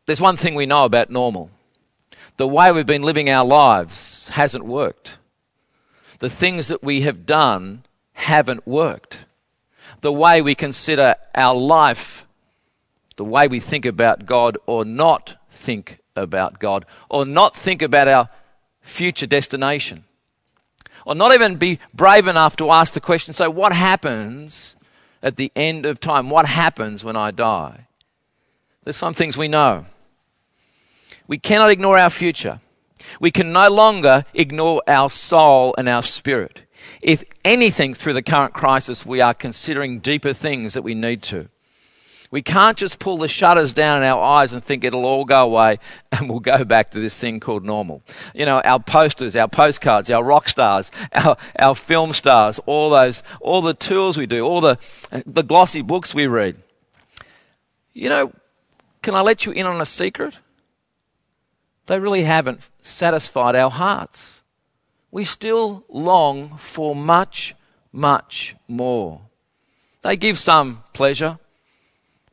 there's 0.07 0.21
one 0.21 0.37
thing 0.37 0.55
we 0.55 0.67
know 0.67 0.85
about 0.85 1.11
normal. 1.11 1.51
the 2.37 2.47
way 2.47 2.71
we've 2.71 2.87
been 2.87 3.03
living 3.03 3.31
our 3.31 3.45
lives 3.45 4.29
hasn't 4.29 4.65
worked. 4.65 5.19
The 6.19 6.31
things 6.31 6.69
that 6.69 6.83
we 6.83 7.03
have 7.03 7.27
done 7.27 7.85
haven't 8.13 8.67
worked. 8.67 9.25
The 10.01 10.13
way 10.13 10.43
we 10.43 10.55
consider 10.55 11.17
our 11.35 11.55
life, 11.55 12.27
the 13.17 13.25
way 13.25 13.49
we 13.49 13.61
think 13.61 13.85
about 13.87 14.27
God 14.27 14.59
or 14.67 14.85
not 14.85 15.37
think 15.51 15.99
about 16.15 16.59
God, 16.59 16.85
or 17.09 17.25
not 17.25 17.57
think 17.57 17.83
about 17.83 18.09
our 18.09 18.29
future 18.81 19.27
destination, 19.27 20.05
or 21.07 21.15
not 21.15 21.33
even 21.33 21.55
be 21.55 21.79
brave 21.95 22.27
enough 22.27 22.57
to 22.57 22.71
ask 22.71 22.93
the 22.93 23.01
question 23.01 23.33
so, 23.33 23.49
what 23.49 23.73
happens 23.73 24.77
at 25.23 25.37
the 25.37 25.51
end 25.57 25.87
of 25.87 26.01
time? 26.01 26.29
What 26.29 26.47
happens 26.47 27.05
when 27.05 27.17
I 27.17 27.31
die? 27.31 27.87
There's 28.85 28.97
some 28.97 29.15
things 29.15 29.39
we 29.39 29.49
know. 29.49 29.87
We 31.27 31.39
cannot 31.39 31.71
ignore 31.71 31.97
our 31.99 32.11
future. 32.11 32.61
We 33.21 33.31
can 33.31 33.53
no 33.53 33.71
longer 33.71 34.25
ignore 34.35 34.83
our 34.87 35.09
soul 35.09 35.75
and 35.79 35.89
our 35.89 36.03
spirit. 36.03 36.63
If 37.01 37.25
anything, 37.45 37.95
through 37.95 38.13
the 38.15 38.23
current 38.23 38.53
crisis, 38.53 39.07
we 39.07 39.21
are 39.21 39.35
considering 39.35 40.01
deeper 40.01 40.33
things 40.33 40.75
that 40.75 40.83
we 40.83 40.95
need 40.95 41.23
to. 41.23 41.49
We 42.31 42.43
can't 42.43 42.77
just 42.77 42.99
pull 42.99 43.19
the 43.19 43.29
shutters 43.29 43.73
down 43.73 43.99
in 43.99 44.09
our 44.09 44.21
eyes 44.23 44.53
and 44.53 44.63
think 44.63 44.85
it'll 44.85 45.07
all 45.07 45.25
go 45.25 45.45
away 45.45 45.79
and 46.13 46.29
we'll 46.29 46.41
go 46.41 46.65
back 46.65 46.91
to 46.91 47.01
this 47.01 47.19
thing 47.19 47.41
called 47.41 47.65
normal. 47.65 48.03
You 48.35 48.47
know, 48.47 48.61
our 48.65 48.81
posters, 48.81 49.37
our 49.37 49.49
postcards, 49.49 50.11
our 50.11 50.25
rock 50.25 50.49
stars, 50.49 50.91
our, 51.13 51.37
our 51.59 51.75
film 51.75 52.13
stars, 52.13 52.59
all 52.67 52.91
those, 52.91 53.23
all 53.41 53.63
the 53.63 53.75
tools 53.75 54.17
we 54.17 54.27
do, 54.27 54.45
all 54.45 54.61
the, 54.61 54.79
the 55.25 55.43
glossy 55.43 55.83
books 55.83 56.15
we 56.15 56.27
read. 56.27 56.57
You 57.93 58.09
know, 58.09 58.33
can 59.03 59.15
I 59.15 59.21
let 59.21 59.47
you 59.47 59.53
in 59.53 59.67
on 59.67 59.81
a 59.81 59.87
secret? 59.87 60.39
They 61.87 61.99
really 61.99 62.25
haven't 62.25 62.69
satisfied 62.83 63.55
our 63.55 63.71
hearts. 63.71 64.43
We 65.11 65.25
still 65.25 65.85
long 65.89 66.57
for 66.59 66.95
much, 66.95 67.55
much 67.93 68.57
more. 68.67 69.23
They 70.03 70.17
give 70.17 70.39
some 70.39 70.83
pleasure, 70.93 71.39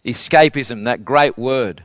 escapism, 0.05 0.83
that 0.83 1.05
great 1.05 1.37
word. 1.37 1.83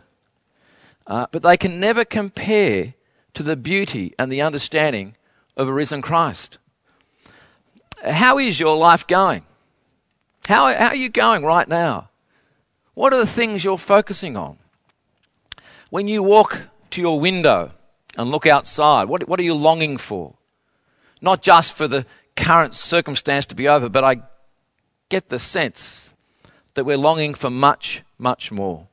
Uh, 1.06 1.26
but 1.30 1.42
they 1.42 1.56
can 1.56 1.80
never 1.80 2.04
compare 2.04 2.94
to 3.34 3.42
the 3.42 3.56
beauty 3.56 4.14
and 4.18 4.30
the 4.30 4.42
understanding 4.42 5.16
of 5.56 5.68
a 5.68 5.72
risen 5.72 6.02
Christ. 6.02 6.58
How 8.04 8.38
is 8.38 8.60
your 8.60 8.76
life 8.76 9.06
going? 9.06 9.42
How, 10.46 10.72
how 10.74 10.88
are 10.88 10.96
you 10.96 11.08
going 11.08 11.44
right 11.44 11.68
now? 11.68 12.10
What 12.94 13.12
are 13.12 13.18
the 13.18 13.26
things 13.26 13.64
you're 13.64 13.78
focusing 13.78 14.36
on? 14.36 14.58
When 15.90 16.08
you 16.08 16.22
walk 16.22 16.62
to 16.90 17.00
your 17.00 17.20
window 17.20 17.72
and 18.16 18.30
look 18.30 18.46
outside, 18.46 19.08
what, 19.08 19.28
what 19.28 19.40
are 19.40 19.44
you 19.44 19.54
longing 19.54 19.96
for? 19.96 20.34
Not 21.20 21.42
just 21.42 21.74
for 21.74 21.88
the 21.88 22.06
current 22.36 22.74
circumstance 22.74 23.46
to 23.46 23.54
be 23.54 23.68
over, 23.68 23.88
but 23.88 24.04
I 24.04 24.22
get 25.08 25.28
the 25.28 25.38
sense 25.38 26.14
that 26.78 26.84
we're 26.84 26.96
longing 26.96 27.34
for 27.34 27.50
much, 27.50 28.04
much 28.18 28.52
more. 28.52 28.86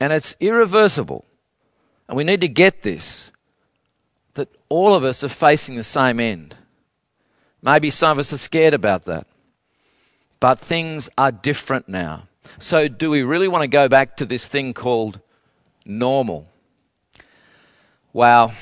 And 0.00 0.12
it's 0.12 0.34
irreversible. 0.40 1.24
And 2.08 2.16
we 2.16 2.24
need 2.24 2.40
to 2.40 2.48
get 2.48 2.82
this 2.82 3.30
that 4.34 4.48
all 4.68 4.96
of 4.96 5.04
us 5.04 5.22
are 5.22 5.28
facing 5.28 5.76
the 5.76 5.84
same 5.84 6.18
end. 6.18 6.56
Maybe 7.62 7.88
some 7.92 8.10
of 8.10 8.18
us 8.18 8.32
are 8.32 8.36
scared 8.36 8.74
about 8.74 9.04
that. 9.04 9.28
But 10.40 10.58
things 10.58 11.08
are 11.16 11.30
different 11.30 11.88
now. 11.88 12.24
So, 12.58 12.88
do 12.88 13.10
we 13.10 13.22
really 13.22 13.46
want 13.46 13.62
to 13.62 13.68
go 13.68 13.88
back 13.88 14.16
to 14.16 14.26
this 14.26 14.48
thing 14.48 14.74
called 14.74 15.20
normal? 15.84 16.48
Wow. 18.12 18.54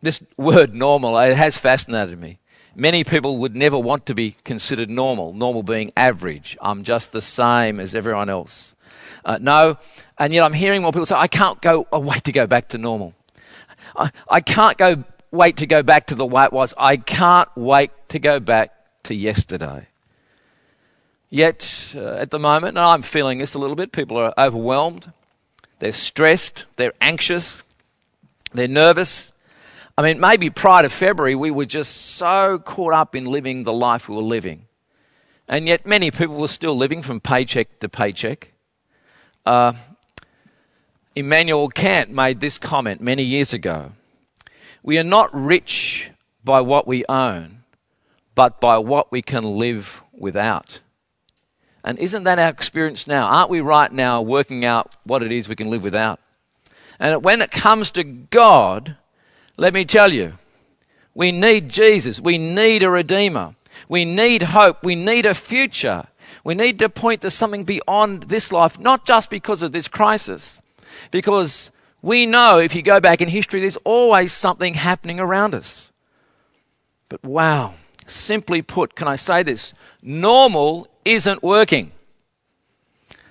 This 0.00 0.22
word 0.36 0.72
normal, 0.72 1.18
it 1.18 1.36
has 1.36 1.58
fascinated 1.58 2.20
me. 2.20 2.38
Many 2.74 3.04
people 3.04 3.38
would 3.38 3.54
never 3.54 3.78
want 3.78 4.06
to 4.06 4.14
be 4.14 4.36
considered 4.44 4.88
normal, 4.88 5.34
normal 5.34 5.62
being 5.62 5.92
average. 5.96 6.56
I'm 6.60 6.84
just 6.84 7.12
the 7.12 7.20
same 7.20 7.78
as 7.78 7.94
everyone 7.94 8.30
else. 8.30 8.74
Uh, 9.24 9.38
no, 9.40 9.76
and 10.18 10.32
yet 10.32 10.42
I'm 10.42 10.54
hearing 10.54 10.82
more 10.82 10.92
people 10.92 11.06
say, 11.06 11.14
I 11.14 11.28
can't 11.28 11.60
go, 11.60 11.86
oh, 11.92 12.00
wait 12.00 12.24
to 12.24 12.32
go 12.32 12.46
back 12.46 12.68
to 12.68 12.78
normal. 12.78 13.14
I, 13.94 14.10
I 14.28 14.40
can't 14.40 14.78
go, 14.78 15.04
wait 15.30 15.58
to 15.58 15.66
go 15.66 15.82
back 15.82 16.06
to 16.06 16.14
the 16.14 16.26
way 16.26 16.44
it 16.44 16.52
was. 16.52 16.72
I 16.78 16.96
can't 16.96 17.48
wait 17.56 17.90
to 18.08 18.18
go 18.18 18.40
back 18.40 18.72
to 19.04 19.14
yesterday. 19.14 19.88
Yet, 21.28 21.94
uh, 21.96 22.14
at 22.14 22.30
the 22.30 22.38
moment, 22.38 22.76
and 22.76 22.86
I'm 22.86 23.02
feeling 23.02 23.38
this 23.38 23.54
a 23.54 23.58
little 23.58 23.76
bit, 23.76 23.92
people 23.92 24.18
are 24.18 24.34
overwhelmed, 24.36 25.12
they're 25.78 25.92
stressed, 25.92 26.66
they're 26.76 26.92
anxious, 27.00 27.64
they're 28.52 28.68
nervous, 28.68 29.31
I 30.02 30.06
mean, 30.06 30.20
maybe 30.20 30.50
prior 30.50 30.82
to 30.82 30.88
February, 30.88 31.36
we 31.36 31.52
were 31.52 31.64
just 31.64 32.16
so 32.16 32.58
caught 32.58 32.92
up 32.92 33.14
in 33.14 33.24
living 33.24 33.62
the 33.62 33.72
life 33.72 34.08
we 34.08 34.16
were 34.16 34.22
living. 34.22 34.66
And 35.46 35.68
yet, 35.68 35.86
many 35.86 36.10
people 36.10 36.34
were 36.34 36.48
still 36.48 36.76
living 36.76 37.02
from 37.02 37.20
paycheck 37.20 37.78
to 37.78 37.88
paycheck. 37.88 38.50
Uh, 39.46 39.74
Immanuel 41.14 41.68
Kant 41.68 42.10
made 42.10 42.40
this 42.40 42.58
comment 42.58 43.00
many 43.00 43.22
years 43.22 43.52
ago 43.52 43.92
We 44.82 44.98
are 44.98 45.04
not 45.04 45.30
rich 45.32 46.10
by 46.42 46.62
what 46.62 46.88
we 46.88 47.04
own, 47.08 47.62
but 48.34 48.60
by 48.60 48.78
what 48.78 49.12
we 49.12 49.22
can 49.22 49.56
live 49.56 50.02
without. 50.12 50.80
And 51.84 51.96
isn't 52.00 52.24
that 52.24 52.40
our 52.40 52.48
experience 52.48 53.06
now? 53.06 53.28
Aren't 53.28 53.50
we 53.50 53.60
right 53.60 53.92
now 53.92 54.20
working 54.20 54.64
out 54.64 54.96
what 55.04 55.22
it 55.22 55.30
is 55.30 55.48
we 55.48 55.54
can 55.54 55.70
live 55.70 55.84
without? 55.84 56.18
And 56.98 57.22
when 57.22 57.40
it 57.40 57.52
comes 57.52 57.92
to 57.92 58.02
God, 58.02 58.96
let 59.56 59.74
me 59.74 59.84
tell 59.84 60.12
you, 60.12 60.34
we 61.14 61.32
need 61.32 61.68
Jesus. 61.68 62.20
We 62.20 62.38
need 62.38 62.82
a 62.82 62.90
Redeemer. 62.90 63.54
We 63.88 64.04
need 64.04 64.42
hope. 64.42 64.82
We 64.84 64.94
need 64.94 65.26
a 65.26 65.34
future. 65.34 66.06
We 66.44 66.54
need 66.54 66.78
to 66.80 66.88
point 66.88 67.20
to 67.22 67.30
something 67.30 67.64
beyond 67.64 68.24
this 68.24 68.50
life, 68.50 68.78
not 68.78 69.04
just 69.04 69.30
because 69.30 69.62
of 69.62 69.72
this 69.72 69.88
crisis, 69.88 70.60
because 71.10 71.70
we 72.00 72.26
know 72.26 72.58
if 72.58 72.74
you 72.74 72.82
go 72.82 72.98
back 72.98 73.20
in 73.20 73.28
history, 73.28 73.60
there's 73.60 73.76
always 73.78 74.32
something 74.32 74.74
happening 74.74 75.20
around 75.20 75.54
us. 75.54 75.92
But 77.08 77.22
wow, 77.22 77.74
simply 78.06 78.62
put, 78.62 78.96
can 78.96 79.06
I 79.06 79.16
say 79.16 79.42
this? 79.42 79.74
Normal 80.02 80.88
isn't 81.04 81.42
working. 81.42 81.92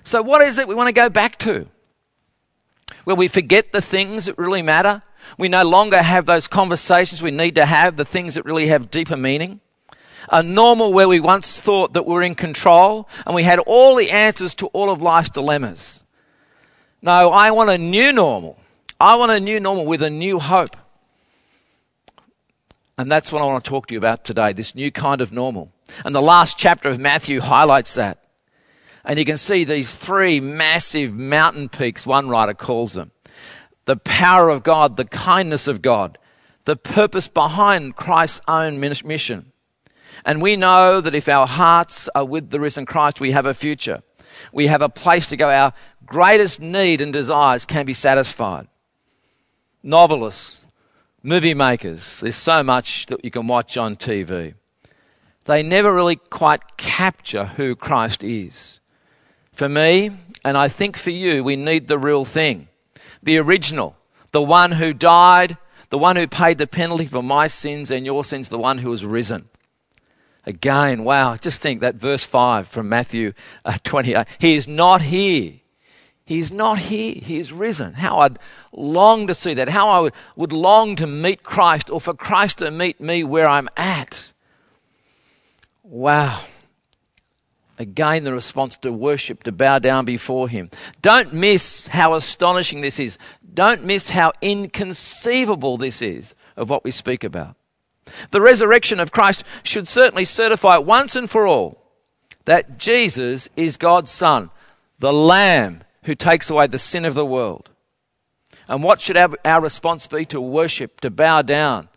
So, 0.04 0.22
what 0.22 0.42
is 0.42 0.58
it 0.58 0.66
we 0.66 0.74
want 0.74 0.88
to 0.88 0.92
go 0.92 1.08
back 1.08 1.38
to? 1.40 1.66
Well, 3.04 3.16
we 3.16 3.28
forget 3.28 3.72
the 3.72 3.82
things 3.82 4.26
that 4.26 4.38
really 4.38 4.62
matter. 4.62 5.02
We 5.38 5.48
no 5.48 5.64
longer 5.64 6.02
have 6.02 6.26
those 6.26 6.48
conversations 6.48 7.22
we 7.22 7.30
need 7.30 7.54
to 7.54 7.66
have, 7.66 7.96
the 7.96 8.04
things 8.04 8.34
that 8.34 8.44
really 8.44 8.66
have 8.68 8.90
deeper 8.90 9.16
meaning. 9.16 9.60
A 10.30 10.42
normal 10.42 10.92
where 10.92 11.08
we 11.08 11.20
once 11.20 11.60
thought 11.60 11.94
that 11.94 12.06
we 12.06 12.14
were 12.14 12.22
in 12.22 12.34
control 12.34 13.08
and 13.26 13.34
we 13.34 13.42
had 13.42 13.58
all 13.60 13.96
the 13.96 14.10
answers 14.10 14.54
to 14.56 14.66
all 14.68 14.90
of 14.90 15.02
life's 15.02 15.30
dilemmas. 15.30 16.04
No, 17.00 17.30
I 17.30 17.50
want 17.50 17.70
a 17.70 17.78
new 17.78 18.12
normal. 18.12 18.58
I 19.00 19.16
want 19.16 19.32
a 19.32 19.40
new 19.40 19.58
normal 19.58 19.84
with 19.84 20.02
a 20.02 20.10
new 20.10 20.38
hope. 20.38 20.76
And 22.98 23.10
that's 23.10 23.32
what 23.32 23.42
I 23.42 23.46
want 23.46 23.64
to 23.64 23.68
talk 23.68 23.86
to 23.88 23.94
you 23.94 23.98
about 23.98 24.24
today 24.24 24.52
this 24.52 24.74
new 24.74 24.92
kind 24.92 25.20
of 25.20 25.32
normal. 25.32 25.72
And 26.04 26.14
the 26.14 26.22
last 26.22 26.58
chapter 26.58 26.88
of 26.88 27.00
Matthew 27.00 27.40
highlights 27.40 27.94
that. 27.94 28.18
And 29.04 29.18
you 29.18 29.24
can 29.24 29.38
see 29.38 29.64
these 29.64 29.96
three 29.96 30.38
massive 30.40 31.12
mountain 31.12 31.68
peaks, 31.68 32.06
one 32.06 32.28
writer 32.28 32.54
calls 32.54 32.92
them 32.92 33.11
the 33.92 33.96
power 33.96 34.48
of 34.48 34.62
God, 34.62 34.96
the 34.96 35.04
kindness 35.04 35.68
of 35.68 35.82
God, 35.82 36.16
the 36.64 36.76
purpose 36.76 37.28
behind 37.28 37.94
Christ's 37.94 38.40
own 38.48 38.80
mission. 38.80 39.52
And 40.24 40.40
we 40.40 40.56
know 40.56 41.02
that 41.02 41.14
if 41.14 41.28
our 41.28 41.46
hearts 41.46 42.08
are 42.14 42.24
with 42.24 42.48
the 42.48 42.58
risen 42.58 42.86
Christ, 42.86 43.20
we 43.20 43.32
have 43.32 43.44
a 43.44 43.52
future. 43.52 44.02
We 44.50 44.68
have 44.68 44.80
a 44.80 44.88
place 44.88 45.28
to 45.28 45.36
go. 45.36 45.50
Our 45.50 45.74
greatest 46.06 46.58
need 46.58 47.02
and 47.02 47.12
desires 47.12 47.66
can 47.66 47.84
be 47.84 47.92
satisfied. 47.92 48.66
Novelists, 49.82 50.64
movie 51.22 51.52
makers, 51.52 52.20
there's 52.20 52.34
so 52.34 52.62
much 52.62 53.04
that 53.06 53.22
you 53.22 53.30
can 53.30 53.46
watch 53.46 53.76
on 53.76 53.96
TV. 53.96 54.54
They 55.44 55.62
never 55.62 55.92
really 55.92 56.16
quite 56.16 56.78
capture 56.78 57.44
who 57.44 57.76
Christ 57.76 58.24
is. 58.24 58.80
For 59.52 59.68
me, 59.68 60.12
and 60.46 60.56
I 60.56 60.68
think 60.68 60.96
for 60.96 61.10
you, 61.10 61.44
we 61.44 61.56
need 61.56 61.88
the 61.88 61.98
real 61.98 62.24
thing 62.24 62.68
the 63.22 63.38
original, 63.38 63.96
the 64.32 64.42
one 64.42 64.72
who 64.72 64.92
died, 64.92 65.56
the 65.90 65.98
one 65.98 66.16
who 66.16 66.26
paid 66.26 66.58
the 66.58 66.66
penalty 66.66 67.06
for 67.06 67.22
my 67.22 67.46
sins 67.46 67.90
and 67.90 68.06
your 68.06 68.24
sins, 68.24 68.48
the 68.48 68.58
one 68.58 68.78
who 68.78 68.90
was 68.90 69.04
risen. 69.04 69.48
Again, 70.44 71.04
wow, 71.04 71.36
just 71.36 71.60
think 71.60 71.80
that 71.80 71.94
verse 71.94 72.24
5 72.24 72.66
from 72.66 72.88
Matthew 72.88 73.32
uh, 73.64 73.78
28. 73.84 74.26
He 74.38 74.54
is 74.54 74.66
not 74.66 75.02
here. 75.02 75.54
He 76.24 76.40
is 76.40 76.50
not 76.50 76.78
here. 76.78 77.14
He 77.16 77.38
is 77.38 77.52
risen. 77.52 77.94
How 77.94 78.20
I'd 78.20 78.38
long 78.72 79.26
to 79.26 79.34
see 79.34 79.54
that. 79.54 79.68
How 79.68 79.88
I 79.88 80.00
would, 80.00 80.14
would 80.36 80.52
long 80.52 80.96
to 80.96 81.06
meet 81.06 81.42
Christ 81.42 81.90
or 81.90 82.00
for 82.00 82.14
Christ 82.14 82.58
to 82.58 82.70
meet 82.70 83.00
me 83.00 83.22
where 83.22 83.48
I'm 83.48 83.68
at. 83.76 84.32
Wow. 85.82 86.44
Again, 87.78 88.24
the 88.24 88.32
response 88.32 88.76
to 88.76 88.92
worship, 88.92 89.42
to 89.44 89.52
bow 89.52 89.78
down 89.78 90.04
before 90.04 90.48
Him. 90.48 90.70
Don't 91.00 91.32
miss 91.32 91.86
how 91.88 92.14
astonishing 92.14 92.80
this 92.80 92.98
is. 93.00 93.18
Don't 93.54 93.84
miss 93.84 94.10
how 94.10 94.32
inconceivable 94.40 95.76
this 95.76 96.02
is 96.02 96.34
of 96.56 96.70
what 96.70 96.84
we 96.84 96.90
speak 96.90 97.24
about. 97.24 97.56
The 98.30 98.40
resurrection 98.40 99.00
of 99.00 99.12
Christ 99.12 99.44
should 99.62 99.88
certainly 99.88 100.24
certify 100.24 100.76
once 100.76 101.16
and 101.16 101.30
for 101.30 101.46
all 101.46 101.82
that 102.44 102.78
Jesus 102.78 103.48
is 103.56 103.76
God's 103.76 104.10
Son, 104.10 104.50
the 104.98 105.12
Lamb 105.12 105.84
who 106.04 106.14
takes 106.14 106.50
away 106.50 106.66
the 106.66 106.78
sin 106.78 107.04
of 107.04 107.14
the 107.14 107.26
world. 107.26 107.70
And 108.68 108.82
what 108.82 109.00
should 109.00 109.16
our, 109.16 109.30
our 109.44 109.60
response 109.60 110.06
be? 110.06 110.24
To 110.26 110.40
worship, 110.40 111.00
to 111.00 111.10
bow 111.10 111.42
down, 111.42 111.88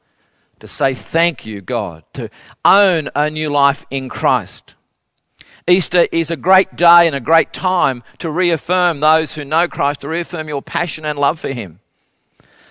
to 0.60 0.68
say 0.68 0.94
thank 0.94 1.46
you, 1.46 1.62
God, 1.62 2.04
to 2.14 2.30
own 2.64 3.10
a 3.16 3.30
new 3.30 3.50
life 3.50 3.86
in 3.90 4.10
Christ. 4.10 4.76
Easter 5.68 6.08
is 6.12 6.30
a 6.30 6.36
great 6.36 6.76
day 6.76 7.08
and 7.08 7.16
a 7.16 7.20
great 7.20 7.52
time 7.52 8.04
to 8.20 8.30
reaffirm 8.30 9.00
those 9.00 9.34
who 9.34 9.44
know 9.44 9.68
Christ, 9.68 10.02
to 10.02 10.08
reaffirm 10.08 10.48
your 10.48 10.62
passion 10.62 11.06
and 11.06 11.18
love 11.18 11.40
for 11.40 11.50
Him. 11.50 11.80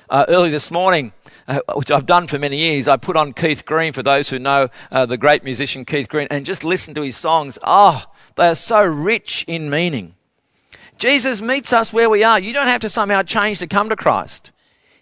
Uh, 0.08 0.26
early 0.28 0.50
this 0.50 0.70
morning, 0.70 1.12
uh, 1.48 1.58
which 1.74 1.90
I've 1.90 2.06
done 2.06 2.28
for 2.28 2.38
many 2.38 2.58
years, 2.58 2.86
I 2.86 2.96
put 2.96 3.16
on 3.16 3.32
Keith 3.32 3.64
Green 3.64 3.92
for 3.92 4.04
those 4.04 4.28
who 4.28 4.38
know 4.38 4.68
uh, 4.92 5.06
the 5.06 5.16
great 5.16 5.42
musician 5.42 5.84
Keith 5.84 6.08
Green 6.08 6.28
and 6.30 6.46
just 6.46 6.62
listen 6.62 6.94
to 6.94 7.02
his 7.02 7.16
songs. 7.16 7.58
Oh, 7.64 8.04
they 8.36 8.46
are 8.46 8.54
so 8.54 8.84
rich 8.84 9.44
in 9.48 9.68
meaning. 9.68 10.14
Jesus 10.96 11.40
meets 11.40 11.72
us 11.72 11.92
where 11.92 12.08
we 12.08 12.22
are. 12.22 12.38
You 12.38 12.52
don't 12.52 12.68
have 12.68 12.82
to 12.82 12.90
somehow 12.90 13.24
change 13.24 13.58
to 13.58 13.66
come 13.66 13.88
to 13.88 13.96
Christ. 13.96 14.52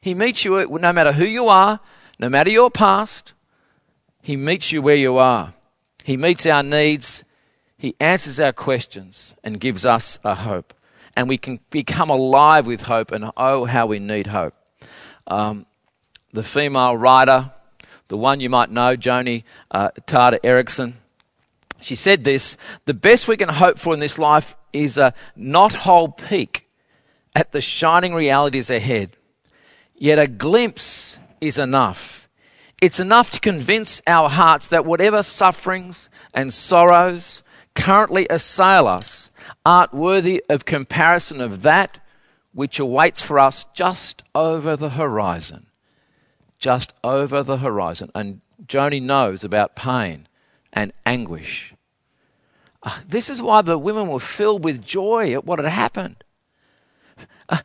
He 0.01 0.15
meets 0.15 0.47
you 0.47 0.67
no 0.67 0.93
matter 0.95 1.13
who 1.13 1.27
you 1.27 1.49
are, 1.49 1.79
no 2.19 2.31
matter 2.31 2.49
your 2.49 2.71
past. 2.71 3.35
He 4.23 4.37
meets 4.37 4.73
you 4.73 4.81
where 4.81 4.97
you 4.97 5.19
are. 5.19 5.53
He 6.05 6.17
meets 6.17 6.47
our 6.47 6.63
needs. 6.63 7.25
He 7.83 7.97
answers 7.99 8.38
our 8.38 8.53
questions 8.53 9.35
and 9.42 9.59
gives 9.59 9.85
us 9.85 10.21
a 10.23 10.37
hope. 10.37 10.73
And 11.16 11.29
we 11.29 11.37
can 11.37 11.59
become 11.71 12.11
alive 12.11 12.64
with 12.64 12.83
hope, 12.83 13.11
and 13.11 13.33
oh, 13.37 13.64
how 13.64 13.87
we 13.87 13.99
need 13.99 14.29
hope. 14.29 14.55
Um, 15.27 15.66
the 16.33 16.45
female 16.45 16.97
writer, 16.97 17.51
the 18.07 18.16
one 18.16 18.38
you 18.38 18.49
might 18.49 18.71
know, 18.71 18.97
Joni 18.97 19.42
uh, 19.73 19.90
Tada 20.07 20.38
Eareckson, 20.42 20.92
she 21.81 21.97
said 21.97 22.23
this 22.23 22.57
The 22.85 22.95
best 22.95 23.27
we 23.27 23.37
can 23.37 23.49
hope 23.49 23.81
for 23.81 23.92
in 23.92 23.99
this 23.99 24.16
life 24.16 24.55
is 24.73 24.97
a 24.97 25.12
knothole 25.37 26.16
peek 26.16 26.68
at 27.35 27.51
the 27.51 27.61
shining 27.61 28.14
realities 28.14 28.71
ahead. 28.71 29.16
Yet 29.97 30.21
a 30.21 30.29
glimpse 30.29 31.18
is 31.40 31.59
enough. 31.59 32.29
It's 32.81 33.01
enough 33.01 33.33
to 33.33 33.40
convince 33.40 34.01
our 34.07 34.29
hearts 34.29 34.68
that 34.68 34.85
whatever 34.85 35.25
sufferings 35.25 36.09
and 36.33 36.53
sorrows 36.53 37.42
currently 37.75 38.27
assail 38.31 38.87
us 38.87 39.31
aren't 39.65 39.95
worthy 39.95 40.43
of 40.49 40.65
comparison 40.65 41.41
of 41.41 41.63
that 41.63 41.99
which 42.53 42.79
awaits 42.79 43.23
for 43.23 43.39
us 43.39 43.67
just 43.75 44.23
over 44.35 44.77
the 44.77 44.91
horizon. 44.91 45.67
Just 46.59 46.93
over 47.03 47.43
the 47.43 47.59
horizon. 47.59 48.11
And 48.15 48.41
Joni 48.67 49.03
knows 49.03 49.43
about 49.43 49.75
pain 49.75 50.29
and 50.73 50.93
anguish 51.05 51.75
uh, 52.83 52.99
this 53.07 53.31
is 53.31 53.41
why 53.41 53.63
the 53.63 53.79
women 53.79 54.09
were 54.09 54.21
filled 54.21 54.65
with 54.65 54.85
joy 54.85 55.33
at 55.33 55.45
what 55.45 55.59
had 55.59 55.69
happened. 55.69 56.25
Uh, 57.49 57.59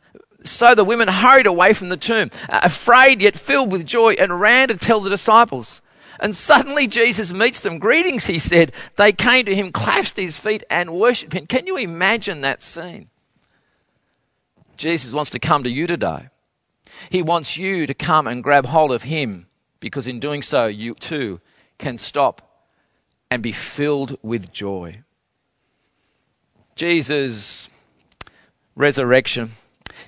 so 0.44 0.74
the 0.74 0.84
women 0.84 1.08
hurried 1.08 1.46
away 1.46 1.72
from 1.72 1.88
the 1.88 1.96
tomb, 1.96 2.30
afraid 2.48 3.20
yet 3.20 3.36
filled 3.36 3.72
with 3.72 3.84
joy, 3.84 4.12
and 4.12 4.40
ran 4.40 4.68
to 4.68 4.76
tell 4.76 5.00
the 5.00 5.10
disciples. 5.10 5.80
And 6.18 6.34
suddenly 6.34 6.86
Jesus 6.86 7.32
meets 7.32 7.60
them. 7.60 7.78
Greetings, 7.78 8.26
he 8.26 8.38
said. 8.38 8.72
They 8.96 9.12
came 9.12 9.44
to 9.46 9.54
him, 9.54 9.72
clasped 9.72 10.16
his 10.16 10.38
feet, 10.38 10.64
and 10.68 10.94
worshipped 10.94 11.32
him. 11.32 11.46
Can 11.46 11.66
you 11.66 11.76
imagine 11.76 12.40
that 12.40 12.62
scene? 12.62 13.08
Jesus 14.76 15.12
wants 15.12 15.30
to 15.30 15.38
come 15.38 15.62
to 15.64 15.70
you 15.70 15.86
today. 15.86 16.28
He 17.10 17.22
wants 17.22 17.56
you 17.56 17.86
to 17.86 17.94
come 17.94 18.26
and 18.26 18.42
grab 18.42 18.66
hold 18.66 18.92
of 18.92 19.04
him 19.04 19.46
because 19.80 20.06
in 20.06 20.20
doing 20.20 20.42
so, 20.42 20.66
you 20.66 20.94
too 20.94 21.40
can 21.78 21.98
stop 21.98 22.66
and 23.30 23.42
be 23.42 23.52
filled 23.52 24.18
with 24.22 24.52
joy. 24.52 25.02
Jesus' 26.74 27.68
resurrection, 28.74 29.52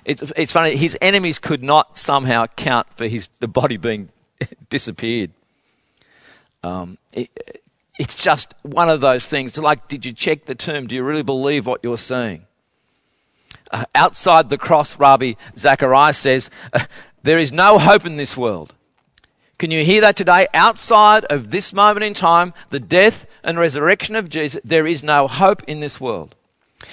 it's, 0.05 0.21
it's 0.35 0.51
funny, 0.51 0.75
his 0.75 0.97
enemies 1.01 1.39
could 1.39 1.63
not 1.63 1.97
somehow 1.97 2.47
count 2.47 2.87
for 2.93 3.07
his, 3.07 3.29
the 3.39 3.47
body 3.47 3.77
being 3.77 4.09
disappeared. 4.69 5.31
Um, 6.63 6.97
it, 7.13 7.29
it's 7.97 8.15
just 8.15 8.53
one 8.63 8.89
of 8.89 9.01
those 9.01 9.27
things. 9.27 9.57
like, 9.57 9.87
did 9.87 10.05
you 10.05 10.13
check 10.13 10.45
the 10.45 10.55
tomb? 10.55 10.87
Do 10.87 10.95
you 10.95 11.03
really 11.03 11.23
believe 11.23 11.65
what 11.65 11.81
you're 11.83 11.97
seeing? 11.97 12.45
Uh, 13.71 13.85
outside 13.95 14.49
the 14.49 14.57
cross, 14.57 14.97
Ravi 14.99 15.37
Zacharias 15.57 16.17
says, 16.17 16.49
uh, 16.73 16.85
there 17.23 17.37
is 17.37 17.51
no 17.51 17.77
hope 17.77 18.05
in 18.05 18.17
this 18.17 18.35
world. 18.35 18.73
Can 19.57 19.69
you 19.69 19.83
hear 19.83 20.01
that 20.01 20.15
today? 20.15 20.47
Outside 20.55 21.25
of 21.25 21.51
this 21.51 21.71
moment 21.71 22.03
in 22.03 22.15
time, 22.15 22.53
the 22.71 22.79
death 22.79 23.27
and 23.43 23.59
resurrection 23.59 24.15
of 24.15 24.27
Jesus, 24.27 24.59
there 24.65 24.87
is 24.87 25.03
no 25.03 25.27
hope 25.27 25.63
in 25.65 25.79
this 25.79 26.01
world. 26.01 26.35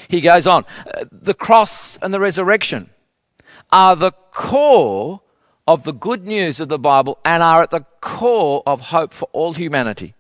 He 0.07 0.21
goes 0.21 0.47
on, 0.47 0.67
the 1.11 1.33
cross 1.33 1.97
and 2.03 2.13
the 2.13 2.21
resurrection 2.21 2.91
are 3.73 3.97
the 3.97 4.13
core 4.33 5.23
of 5.69 5.85
the 5.85 5.93
good 5.93 6.27
news 6.27 6.61
of 6.61 6.69
the 6.69 6.79
Bible 6.79 7.19
and 7.27 7.43
are 7.43 7.63
at 7.63 7.71
the 7.71 7.85
core 8.01 8.63
of 8.67 8.81
hope 8.81 9.13
for 9.13 9.29
all 9.33 9.53
humanity. 9.53 10.15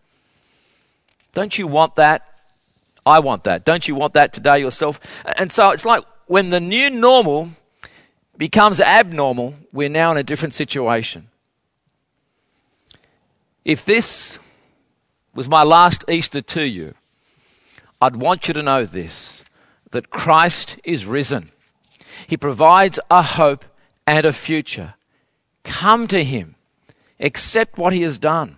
Don't 1.32 1.56
you 1.56 1.66
want 1.66 1.96
that? 1.96 2.22
I 3.06 3.20
want 3.20 3.44
that. 3.44 3.64
Don't 3.64 3.88
you 3.88 3.94
want 3.94 4.12
that 4.12 4.34
today 4.34 4.58
yourself? 4.58 5.00
And 5.38 5.50
so 5.50 5.70
it's 5.70 5.86
like 5.86 6.04
when 6.26 6.50
the 6.50 6.60
new 6.60 6.90
normal 6.90 7.48
becomes 8.36 8.78
abnormal, 8.78 9.54
we're 9.72 9.88
now 9.88 10.10
in 10.10 10.18
a 10.18 10.22
different 10.22 10.52
situation. 10.52 11.28
If 13.64 13.86
this 13.86 14.38
was 15.34 15.48
my 15.48 15.62
last 15.62 16.04
Easter 16.10 16.42
to 16.42 16.62
you, 16.62 16.92
I'd 18.02 18.16
want 18.16 18.48
you 18.48 18.54
to 18.54 18.62
know 18.62 18.84
this 18.84 19.42
that 19.92 20.10
Christ 20.10 20.78
is 20.84 21.06
risen. 21.06 21.52
He 22.26 22.36
provides 22.36 23.00
a 23.10 23.22
hope 23.22 23.64
and 24.06 24.26
a 24.26 24.34
future. 24.34 24.92
Come 25.68 26.08
to 26.08 26.24
Him. 26.24 26.56
Accept 27.20 27.78
what 27.78 27.92
He 27.92 28.02
has 28.02 28.18
done. 28.18 28.56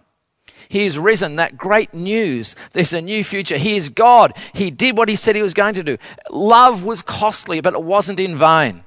He 0.68 0.86
is 0.86 0.98
risen. 0.98 1.36
That 1.36 1.58
great 1.58 1.92
news. 1.92 2.54
There's 2.72 2.92
a 2.92 3.02
new 3.02 3.24
future. 3.24 3.58
He 3.58 3.76
is 3.76 3.88
God. 3.88 4.36
He 4.54 4.70
did 4.70 4.96
what 4.96 5.08
He 5.08 5.16
said 5.16 5.34
He 5.34 5.42
was 5.42 5.52
going 5.52 5.74
to 5.74 5.82
do. 5.82 5.98
Love 6.30 6.84
was 6.84 7.02
costly, 7.02 7.60
but 7.60 7.74
it 7.74 7.82
wasn't 7.82 8.20
in 8.20 8.36
vain. 8.36 8.84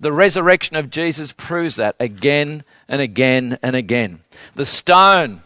The 0.00 0.12
resurrection 0.12 0.76
of 0.76 0.90
Jesus 0.90 1.32
proves 1.32 1.76
that 1.76 1.94
again 2.00 2.64
and 2.88 3.00
again 3.00 3.58
and 3.62 3.76
again. 3.76 4.20
The 4.54 4.66
stone 4.66 5.42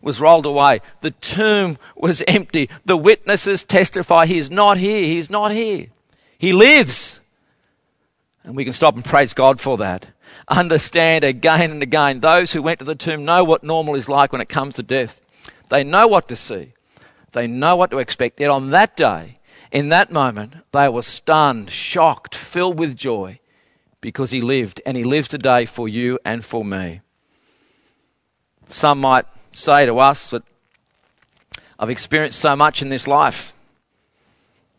was 0.00 0.20
rolled 0.20 0.46
away. 0.46 0.80
The 1.00 1.10
tomb 1.10 1.78
was 1.96 2.22
empty. 2.26 2.70
The 2.84 2.96
witnesses 2.96 3.64
testify 3.64 4.26
he 4.26 4.38
is 4.38 4.50
not 4.50 4.78
here. 4.78 5.04
He 5.04 5.18
is 5.18 5.28
not 5.28 5.50
here. 5.52 5.88
He 6.38 6.52
lives. 6.52 7.20
And 8.44 8.56
we 8.56 8.64
can 8.64 8.72
stop 8.72 8.94
and 8.94 9.04
praise 9.04 9.34
God 9.34 9.60
for 9.60 9.76
that. 9.78 10.06
Understand 10.50 11.22
again 11.22 11.70
and 11.70 11.82
again, 11.82 12.20
those 12.20 12.52
who 12.52 12.60
went 12.60 12.80
to 12.80 12.84
the 12.84 12.96
tomb 12.96 13.24
know 13.24 13.44
what 13.44 13.62
normal 13.62 13.94
is 13.94 14.08
like 14.08 14.32
when 14.32 14.40
it 14.40 14.48
comes 14.48 14.74
to 14.74 14.82
death. 14.82 15.22
They 15.68 15.84
know 15.84 16.08
what 16.08 16.26
to 16.28 16.36
see. 16.36 16.72
They 17.30 17.46
know 17.46 17.76
what 17.76 17.92
to 17.92 17.98
expect. 17.98 18.40
Yet 18.40 18.50
on 18.50 18.70
that 18.70 18.96
day, 18.96 19.38
in 19.70 19.90
that 19.90 20.10
moment, 20.10 20.54
they 20.72 20.88
were 20.88 21.02
stunned, 21.02 21.70
shocked, 21.70 22.34
filled 22.34 22.80
with 22.80 22.96
joy 22.96 23.38
because 24.00 24.32
he 24.32 24.40
lived. 24.40 24.80
And 24.84 24.96
he 24.96 25.04
lives 25.04 25.28
today 25.28 25.64
for 25.64 25.88
you 25.88 26.18
and 26.24 26.44
for 26.44 26.64
me. 26.64 27.00
Some 28.68 29.00
might 29.00 29.26
say 29.52 29.86
to 29.86 29.98
us 30.00 30.30
that 30.30 30.42
I've 31.78 31.90
experienced 31.90 32.40
so 32.40 32.56
much 32.56 32.82
in 32.82 32.88
this 32.88 33.06
life, 33.06 33.54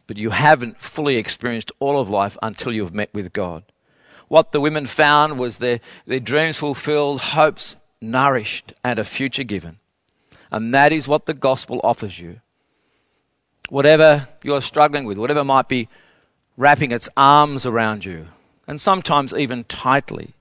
but 0.06 0.18
you 0.18 0.32
haven't 0.32 0.82
fully 0.82 1.16
experienced 1.16 1.72
all 1.80 2.00
of 2.00 2.10
life 2.10 2.38
until 2.42 2.74
you've 2.74 2.94
met 2.94 3.14
with 3.14 3.32
God. 3.32 3.64
What 4.32 4.54
the 4.54 4.62
women 4.62 4.86
found 4.86 5.38
was 5.38 5.58
their, 5.58 5.82
their 6.06 6.22
dreams 6.22 6.58
fulfilled, 6.58 7.20
hopes 7.20 7.76
nourished, 8.00 8.72
and 8.82 8.98
a 8.98 9.04
future 9.04 9.44
given. 9.44 9.80
And 10.50 10.74
that 10.74 10.94
is 10.94 11.06
what 11.06 11.26
the 11.26 11.34
gospel 11.34 11.82
offers 11.84 12.18
you. 12.18 12.40
Whatever 13.68 14.30
you're 14.42 14.62
struggling 14.62 15.04
with, 15.04 15.18
whatever 15.18 15.44
might 15.44 15.68
be 15.68 15.90
wrapping 16.56 16.92
its 16.92 17.10
arms 17.18 17.66
around 17.66 18.06
you, 18.06 18.28
and 18.68 18.80
sometimes 18.80 19.34
even 19.34 19.66
tightly, 19.66 20.34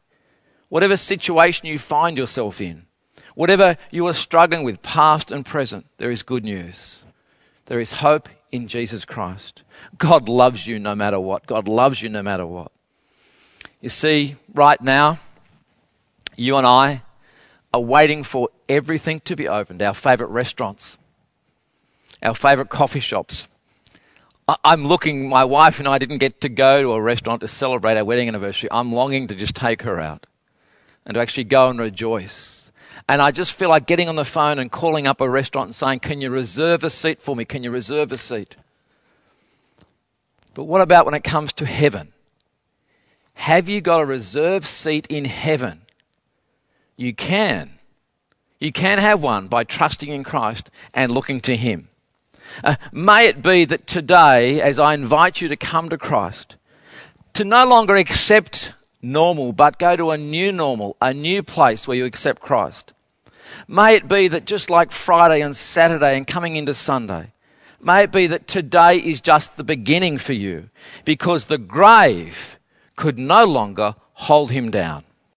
whatever 0.69 0.97
situation 0.97 1.67
you 1.67 1.77
find 1.77 2.17
yourself 2.17 2.61
in, 2.61 2.87
Whatever 3.35 3.77
you 3.91 4.07
are 4.07 4.13
struggling 4.13 4.65
with, 4.65 4.83
past 4.83 5.31
and 5.31 5.47
present, 5.47 5.87
there 5.97 6.11
is 6.11 6.23
good 6.23 6.45
news. 6.45 7.07
There 7.67 7.81
is 7.81 7.95
hope 7.95 8.29
in 8.51 8.69
Jesus 8.69 9.05
Christ. 9.05 9.63
God 9.97 10.29
loves 10.29 10.67
you 10.67 10.79
no 10.79 10.95
matter 10.95 11.21
what. 11.21 11.47
God 11.47 11.69
loves 11.69 12.03
you 12.03 12.09
no 12.09 12.23
matter 12.23 12.45
what. 12.45 12.73
You 13.81 13.89
see, 13.89 14.37
right 14.53 14.81
now, 14.81 15.19
you 16.37 16.57
and 16.57 16.67
I 16.67 17.03
are 17.73 17.81
waiting 17.81 18.25
for 18.25 18.49
everything 18.69 19.21
to 19.21 19.37
be 19.37 19.49
opened 19.49 19.83
our 19.83 19.95
favorite 19.95 20.29
restaurants, 20.31 20.99
our 22.23 22.35
favorite 22.35 22.69
coffee 22.69 23.01
shops, 23.01 23.49
I'm 24.65 24.85
looking, 24.85 25.29
my 25.29 25.45
wife 25.45 25.79
and 25.79 25.87
I 25.87 25.99
didn't 25.99 26.19
get 26.19 26.41
to 26.41 26.49
go 26.49 26.83
to 26.83 26.93
a 26.93 27.01
restaurant 27.01 27.41
to 27.43 27.49
celebrate 27.49 27.97
our 27.97 28.05
wedding 28.05 28.29
anniversary. 28.29 28.69
I'm 28.73 28.93
longing 28.93 29.29
to 29.29 29.35
just 29.35 29.55
take 29.55 29.83
her 29.83 30.01
out 30.01 30.27
and 31.05 31.15
to 31.15 31.21
actually 31.21 31.45
go 31.45 31.69
and 31.69 31.79
rejoice. 31.79 32.73
And 33.09 33.23
I 33.23 33.31
just 33.31 33.53
feel 33.53 33.69
like 33.69 33.87
getting 33.87 34.09
on 34.09 34.17
the 34.17 34.25
phone 34.25 34.59
and 34.59 34.71
calling 34.71 35.07
up 35.07 35.21
a 35.21 35.29
restaurant 35.29 35.69
and 35.69 35.75
saying, 35.75 36.01
Can 36.01 36.21
you 36.21 36.31
reserve 36.31 36.85
a 36.85 36.91
seat 36.91 37.23
for 37.23 37.37
me? 37.37 37.45
Can 37.45 37.63
you 37.63 37.71
reserve 37.71 38.13
a 38.13 38.19
seat? 38.19 38.57
But 40.55 40.65
what 40.65 40.81
about 40.81 41.07
when 41.07 41.15
it 41.15 41.25
comes 41.25 41.53
to 41.55 41.67
heaven? 41.67 42.13
Have 43.41 43.71
you 43.71 43.81
got 43.81 44.03
a 44.03 44.05
reserved 44.05 44.67
seat 44.67 45.07
in 45.07 45.25
heaven? 45.25 45.81
You 46.99 47.15
can. 47.15 47.71
You 48.59 48.71
can 48.71 48.99
have 48.99 49.23
one 49.23 49.49
by 49.49 49.65
trusting 49.65 50.11
in 50.11 50.25
Christ 50.25 50.71
and 50.93 51.11
looking 51.11 51.41
to 51.41 51.57
Him. 51.57 51.89
Uh, 52.63 52.77
may 52.93 53.29
it 53.29 53.43
be 53.43 53.65
that 53.65 53.87
today, 53.87 54.61
as 54.61 54.79
I 54.79 54.93
invite 54.93 55.41
you 55.41 55.49
to 55.49 55.57
come 55.57 55.89
to 55.89 55.97
Christ, 55.97 56.57
to 57.33 57.47
no 57.47 57.65
longer 57.65 57.97
accept 57.97 58.75
normal, 59.01 59.55
but 59.55 59.79
go 59.79 59.97
to 59.97 60.11
a 60.11 60.19
new 60.19 60.53
normal, 60.53 60.99
a 61.01 61.15
new 61.15 61.43
place 61.43 61.89
where 61.89 61.97
you 61.97 62.05
accept 62.05 62.43
Christ. 62.43 62.93
May 63.67 63.95
it 63.95 64.07
be 64.07 64.29
that 64.29 64.45
just 64.45 64.69
like 64.69 64.93
Friday 64.93 65.41
and 65.41 65.57
Saturday 65.57 66.19
and 66.19 66.27
coming 66.27 66.57
into 66.57 66.75
Sunday, 66.75 67.33
may 67.81 68.03
it 68.03 68.13
be 68.13 68.27
that 68.27 68.47
today 68.47 68.99
is 68.99 69.23
just 69.23 69.57
the 69.57 69.65
beginning 69.65 70.19
for 70.19 70.35
you 70.35 70.69
because 71.07 71.47
the 71.47 71.57
grave 71.57 72.59
could 73.01 73.19
no 73.19 73.45
longer 73.47 73.97
hold 74.13 74.51
him 74.51 74.71
down. 74.71 75.03